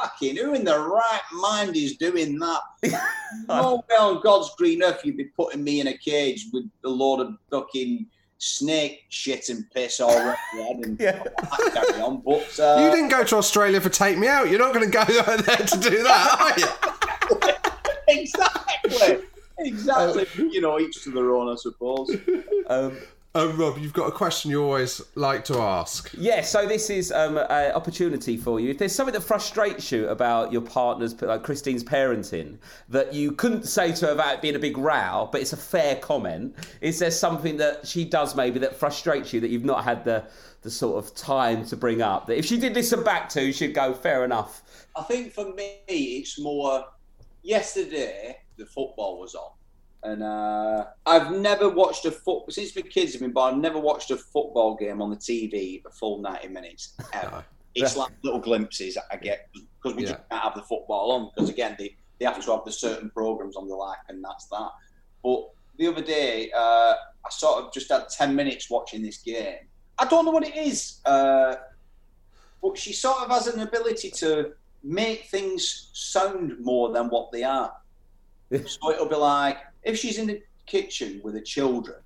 [0.00, 2.60] fucking, who in the right mind is doing that?
[3.48, 6.88] no way on God's green earth you'd be putting me in a cage with a
[6.88, 8.06] load of fucking
[8.38, 11.22] snake shit and piss all around and Yeah.
[11.72, 12.22] carry on.
[12.24, 14.50] But uh, You didn't go to Australia for Take Me Out.
[14.50, 15.04] You're not going to go
[15.36, 17.52] there to do that, are you?
[18.08, 19.18] exactly,
[19.58, 20.26] exactly.
[20.50, 22.16] you know, each to their own, I suppose.
[22.66, 22.96] Um,
[23.34, 26.10] Um, Rob, you've got a question you always like to ask.
[26.18, 28.70] Yeah, so this is um, an opportunity for you.
[28.70, 32.58] If there's something that frustrates you about your partner's, like Christine's parenting,
[32.90, 35.56] that you couldn't say to her about it being a big row, but it's a
[35.56, 39.82] fair comment, is there something that she does maybe that frustrates you that you've not
[39.82, 40.24] had the,
[40.60, 42.26] the sort of time to bring up?
[42.26, 44.62] That if she did listen back to, she'd go, fair enough.
[44.94, 46.84] I think for me, it's more.
[47.44, 49.50] Yesterday, the football was on,
[50.04, 53.54] and uh, I've never watched a foot since my kids have been born.
[53.54, 57.44] I've never watched a football game on the TV a full ninety minutes ever.
[57.74, 61.48] It's like little glimpses I get because we just can't have the football on because
[61.48, 64.70] again they, they have to have the certain programs on the like and that's that.
[65.22, 65.48] But
[65.78, 66.94] the other day, uh,
[67.24, 69.68] I sort of just had ten minutes watching this game.
[69.98, 71.54] I don't know what it is, uh,
[72.60, 77.44] but she sort of has an ability to make things sound more than what they
[77.44, 77.72] are.
[78.66, 81.96] so it'll be like if she's in the kitchen with the children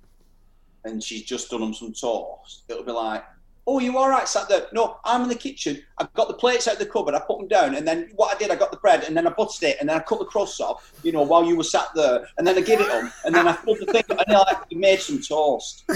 [0.83, 3.23] and she's just done them some toast, it'll be like,
[3.65, 5.81] "Oh, you all right, sat there?" No, I'm in the kitchen.
[5.97, 7.15] I've got the plates out of the cupboard.
[7.15, 9.27] I put them down, and then what I did, I got the bread, and then
[9.27, 10.93] I buttered it, and then I cut the crust off.
[11.03, 13.47] You know, while you were sat there, and then I give it them, and then
[13.47, 15.83] I put the thing, and then I actually made some toast.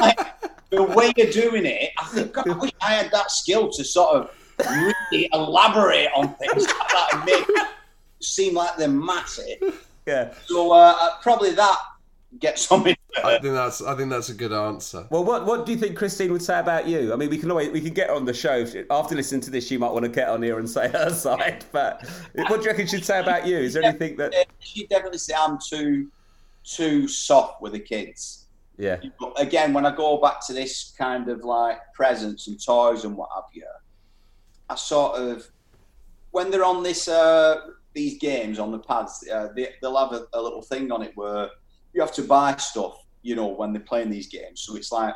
[0.00, 0.18] Like,
[0.70, 3.84] the way you're doing it, I think God, I wish I had that skill to
[3.84, 4.30] sort of
[4.68, 7.46] really elaborate on things like that and make
[8.20, 9.86] seem like they're massive.
[10.06, 10.32] Yeah.
[10.46, 11.76] So uh, uh, probably that
[12.38, 12.96] gets on me.
[13.22, 15.06] I think that's I think that's a good answer.
[15.10, 17.12] Well, what what do you think Christine would say about you?
[17.12, 19.66] I mean, we can always we can get on the show after listening to this.
[19.66, 21.64] She might want to get on here and say her side.
[21.70, 23.58] But what do you reckon she'd say about you?
[23.58, 24.32] Is there anything that?
[24.60, 26.10] She definitely say I'm too
[26.64, 28.46] too soft with the kids.
[28.78, 28.96] Yeah.
[29.18, 33.16] But again, when I go back to this kind of like presents and toys and
[33.16, 33.66] what have you,
[34.70, 35.46] I sort of
[36.30, 37.60] when they're on this uh,
[37.92, 41.12] these games on the pads, uh, they, they'll have a, a little thing on it
[41.14, 41.50] where
[41.92, 44.62] you have to buy stuff, you know, when they're playing these games.
[44.62, 45.14] So it's like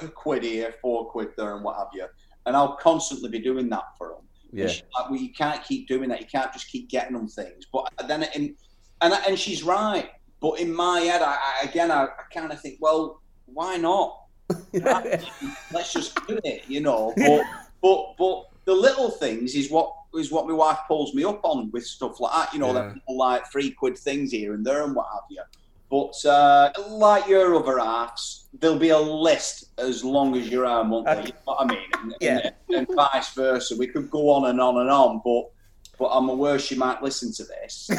[0.00, 2.06] a quid here, four quid there, and what have you.
[2.46, 4.28] And I'll constantly be doing that for them.
[4.52, 4.66] Yeah.
[4.66, 6.20] Like, well, you can't keep doing that.
[6.20, 7.66] You can't just keep getting them things.
[7.72, 8.54] But then, in,
[9.00, 10.10] and and she's right.
[10.40, 14.18] But in my head, I, I again, I, I kind of think, well, why not?
[14.72, 17.14] Let's just do it, you know.
[17.16, 17.44] But
[17.80, 21.70] but but the little things is what is what my wife pulls me up on
[21.70, 22.52] with stuff like that.
[22.52, 22.72] You know, Yeah.
[22.74, 25.42] them little, like three quid things here and there and what have you.
[25.90, 30.90] But uh, like your other halves, there'll be a list as long as your arm,
[30.90, 31.20] won't there?
[31.20, 31.84] You know what I mean?
[32.00, 32.50] And, Yeah.
[32.70, 33.76] and, and vice versa.
[33.76, 35.50] We could go on and on and on, but
[35.98, 37.88] but I'm aware she might listen to this.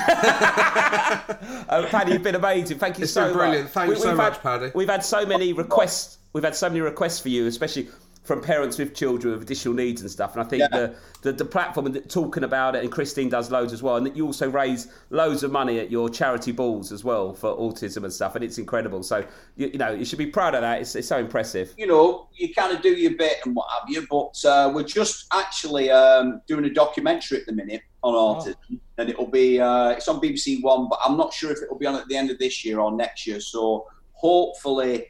[1.69, 2.77] oh, Paddy, you've been amazing.
[2.79, 3.63] Thank you It's so been brilliant.
[3.65, 3.73] much.
[3.73, 4.71] Thanks so we've much, had, Paddy.
[4.75, 6.17] We've had so many requests.
[6.33, 7.87] We've had so many requests for you, especially
[8.23, 10.33] from parents with children with additional needs and stuff.
[10.33, 10.67] And I think Yeah.
[10.79, 13.97] the, the the platform and talking about it, and Christine does loads as well.
[13.97, 17.55] And that you also raise loads of money at your charity balls as well for
[17.57, 19.03] autism and stuff, and it's incredible.
[19.03, 19.25] So
[19.57, 20.81] you, you know you should be proud of that.
[20.81, 21.73] It's, it's so impressive.
[21.77, 24.07] you know, you kind of do your bit and what have you.
[24.09, 29.09] But uh, we're just actually um, doing a documentary at the minute on autism, and
[29.09, 31.95] it'll be uh, it's on BBC One, but I'm not sure if it'll be on
[31.95, 33.41] at the end of this year or next year.
[33.41, 35.07] So hopefully,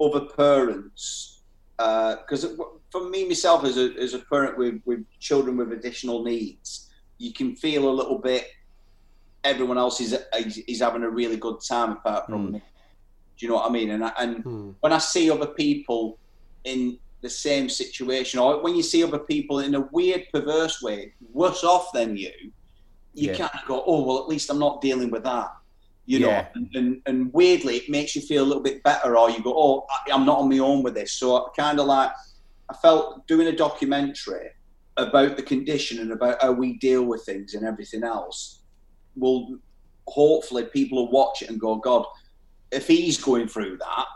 [0.00, 1.35] other parents,
[1.78, 2.46] because
[2.90, 7.32] for me myself as a as a parent with with children with additional needs, you
[7.32, 8.46] can feel a little bit.
[9.44, 10.16] Everyone else is
[10.66, 12.52] is, having a really good time apart from Mm.
[12.52, 12.58] me.
[13.38, 13.90] Do you know what I mean?
[13.90, 14.70] And I, and Hmm.
[14.80, 16.18] when I see other people
[16.64, 21.12] in the same situation, or when you see other people in a weird, perverse way,
[21.32, 22.32] worse off than you,
[23.12, 23.36] you Yeah.
[23.36, 25.50] kind of go, "Oh, well, at least I'm not dealing with that."
[26.08, 26.46] You know, Yeah.
[26.54, 29.52] and, and, and weirdly, it makes you feel a little bit better, or you go,
[29.56, 32.10] "Oh, I- I'm not on my own with this." So, kind of like,
[32.70, 34.50] I felt doing a documentary
[34.96, 38.60] about the condition and about how we deal with things and everything else
[39.16, 39.58] will
[40.08, 42.04] hopefully people will watch it and go, God,
[42.70, 44.06] if he's going through that,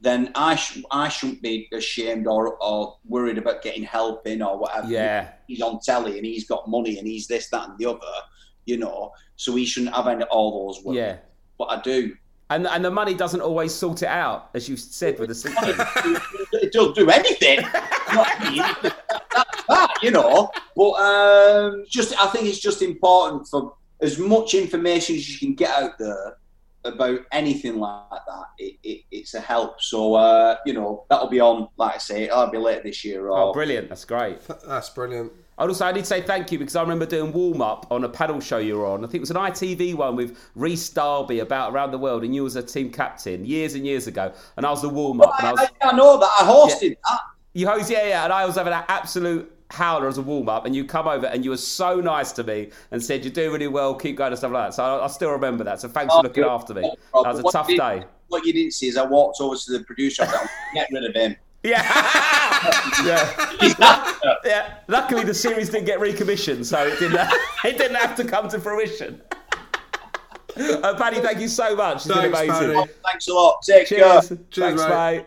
[0.00, 4.58] then I sh- I shouldn't be ashamed or, or worried about getting help in or
[4.58, 4.88] whatever.
[4.88, 7.98] Yeah, He's on telly and he's got money and he's this, that, and the other,
[8.68, 9.12] you know.
[9.36, 10.98] So he shouldn't have any, all those worries.
[10.98, 11.16] yeah.
[11.58, 12.16] But I do.
[12.50, 15.52] And and the money doesn't always sort it out, as you said with the sick
[16.52, 17.58] it doesn't do anything.
[17.58, 18.58] You know what I mean?
[18.82, 20.50] That's that, you know.
[20.74, 25.54] But um, just, I think it's just important for as much information as you can
[25.54, 26.38] get out there
[26.88, 28.44] about anything like that.
[28.58, 29.80] It, it, it's a help.
[29.80, 33.28] So uh, you know that'll be on, like I say, it'll be later this year.
[33.28, 33.88] Or, Oh, brilliant!
[33.88, 34.38] That's great.
[34.66, 35.32] That's brilliant.
[35.58, 38.04] I'd also I need to say thank you because I remember doing warm up on
[38.04, 39.00] a paddle show you were on.
[39.04, 42.32] I think it was an ITV one with Rhys Darby about around the world, and
[42.34, 45.34] you was a team captain years and years ago, and I was the warm up,
[45.38, 47.20] and I I, was I, I know that I hosted that.
[47.54, 50.64] you host yeah yeah, and I was having an absolute howler as a warm up,
[50.66, 53.52] and you come over and you were so nice to me and said you're doing
[53.52, 54.74] really well, keep going and stuff like that.
[54.74, 55.80] So I, I still remember that.
[55.80, 56.50] So thanks for Oh, looking good.
[56.50, 56.82] after me.
[57.14, 58.04] No That was a What tough did- day.
[58.28, 60.22] What you didn't see is I walked over to the producer.
[60.22, 61.36] I thought, Get rid of him.
[61.62, 61.82] Yeah.
[63.04, 64.14] yeah.
[64.44, 64.74] Yeah.
[64.86, 67.18] Luckily, the series didn't get recommissioned, so it didn't.
[67.64, 69.20] it didn't have to come to fruition.
[70.56, 71.96] Uh, Paddy, thank you so much.
[71.98, 72.74] It's been Thanks, amazing.
[72.76, 72.92] Paddy.
[73.04, 73.62] Thanks a lot.
[73.62, 73.98] Take care.
[73.98, 74.28] Cheers.
[74.28, 75.16] Cheers, Thanks, mate.
[75.18, 75.26] mate.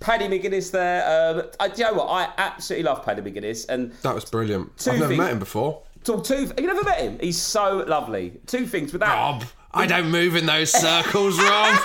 [0.00, 1.04] Paddy McGuinness there.
[1.38, 2.06] Um, I, do you know what?
[2.08, 3.68] I absolutely love Paddy McGuinness.
[3.68, 4.70] And That was brilliant.
[4.86, 5.82] I've never things- met him before.
[6.04, 6.36] talk two.
[6.46, 7.18] Have you never met him?
[7.20, 8.40] He's so lovely.
[8.46, 9.14] Two things without.
[9.40, 11.78] Rob, I don't move in those circles, Rob.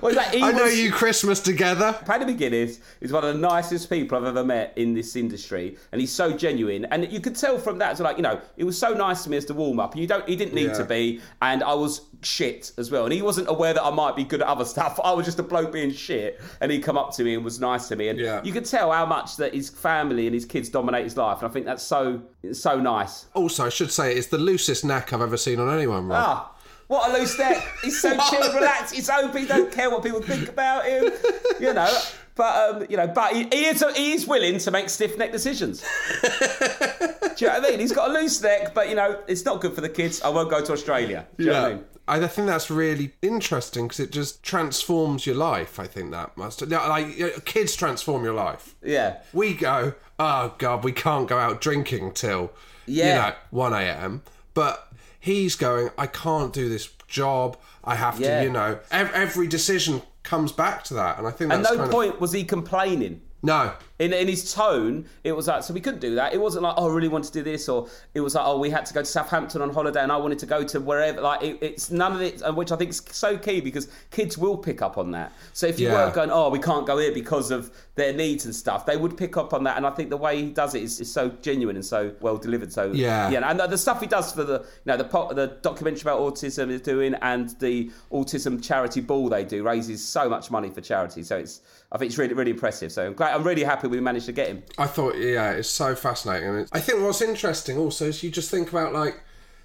[0.00, 1.98] Was that he I know you Christmas together.
[2.04, 6.00] Paddy McGuinness is one of the nicest people I've ever met in this industry, and
[6.00, 6.84] he's so genuine.
[6.86, 9.30] And you could tell from that, so like you know, it was so nice to
[9.30, 9.96] me as the warm up.
[9.96, 10.74] You don't, he didn't need Yeah.
[10.78, 13.04] to be, and I was shit as well.
[13.04, 15.00] And he wasn't aware that I might be good at other stuff.
[15.02, 17.58] I was just a bloke being shit, and he'd come up to me and was
[17.58, 18.08] nice to me.
[18.08, 18.40] And Yeah.
[18.44, 21.38] you could tell how much that his family and his kids dominate his life.
[21.40, 22.22] And I think that's so,
[22.52, 23.26] so nice.
[23.34, 26.22] Also, I should say it's the loosest neck I've ever seen on anyone, Rob.
[26.24, 26.48] Ah.
[26.92, 27.66] What a loose neck.
[27.82, 28.94] He's so chill relaxed.
[28.94, 29.40] He's open.
[29.40, 31.10] He don't care what people think about him.
[31.58, 31.90] You know.
[32.34, 35.32] But um, you know, but he, he is he is willing to make stiff neck
[35.32, 35.80] decisions.
[36.22, 37.80] Do you know what I mean?
[37.80, 40.20] He's got a loose neck, but you know, it's not good for the kids.
[40.22, 41.26] I won't go to Australia.
[41.38, 41.84] Do you know what I mean?
[42.08, 45.80] I think that's really interesting because it just transforms your life.
[45.80, 48.74] I think that must yeah, like kids transform your life.
[48.84, 49.20] Yeah.
[49.32, 52.52] We go, oh god, we can't go out drinking till
[52.86, 53.14] you Yeah.
[53.16, 54.22] know one a.m.
[54.54, 54.91] But
[55.22, 57.56] he's going, I can't do this job.
[57.84, 58.40] I have Yeah.
[58.40, 62.20] to, you know, every decision comes back to that, and I think At no point
[62.20, 63.20] was he complaining.
[63.42, 63.74] No.
[63.98, 66.34] In, in his tone, it was like, so we couldn't do that.
[66.34, 68.58] It wasn't like, oh, I really want to do this, or it was like, oh,
[68.58, 71.20] we had to go to Southampton on holiday and I wanted to go to wherever.
[71.20, 74.56] Like, it, it's none of it, which I think is so key because kids will
[74.56, 75.32] pick up on that.
[75.52, 75.94] So if you Yeah.
[75.94, 79.16] weren't going, oh, we can't go here because of their needs and stuff, they would
[79.16, 79.76] pick up on that.
[79.76, 82.38] And I think the way he does it is, is so genuine and so well
[82.38, 82.72] delivered.
[82.72, 83.30] So, Yeah.
[83.30, 83.48] yeah.
[83.48, 86.18] And the, the stuff he does for the, you know, the, po- the documentary about
[86.20, 90.80] autism is doing and the autism charity ball they do raises so much money for
[90.80, 91.22] charity.
[91.22, 91.60] So it's,
[91.92, 92.90] I think it's really, really impressive.
[92.90, 94.62] So I'm glad, I'm really happy we managed to get him.
[94.78, 96.48] I thought, yeah, it's so fascinating.
[96.48, 99.20] And I think what's interesting also is you just think about like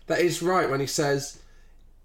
[0.08, 1.40] that is right when he says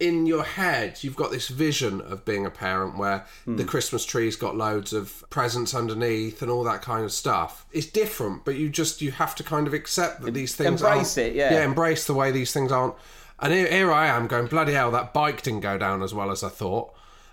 [0.00, 3.56] in your head you've got this vision of being a parent where Hmm.
[3.56, 7.66] the Christmas tree's got loads of presents underneath and all that kind of stuff.
[7.72, 11.16] It's different, but you just you have to kind of accept that these things Embrace
[11.18, 11.52] it, yeah.
[11.52, 12.94] yeah, embrace the way these things aren't.
[13.40, 16.30] And here, here I am going bloody hell, that bike didn't go down as well
[16.30, 16.92] as I thought.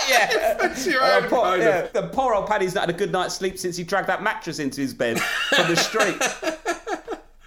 [0.08, 0.78] yeah.
[0.84, 3.34] Your own poor, kind yeah, of- the poor old Paddy's not had a good night's
[3.34, 6.20] sleep since he dragged that mattress into his bed from the street.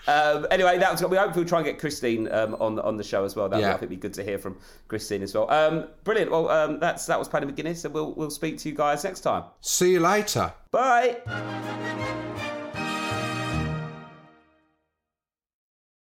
[0.06, 1.02] Um, anyway, that was.
[1.06, 3.48] We hope we'll try and get Christine um, on on the show as well.
[3.48, 3.78] That would Yeah.
[3.82, 4.58] I be good to hear from
[4.90, 5.50] Christine as well.
[5.50, 6.30] Um, brilliant.
[6.30, 9.22] Well, um, that's that was Paddy McGuinness, and we'll we'll speak to you guys next
[9.22, 9.46] time.
[9.62, 10.52] See you later.
[10.72, 11.22] Bye.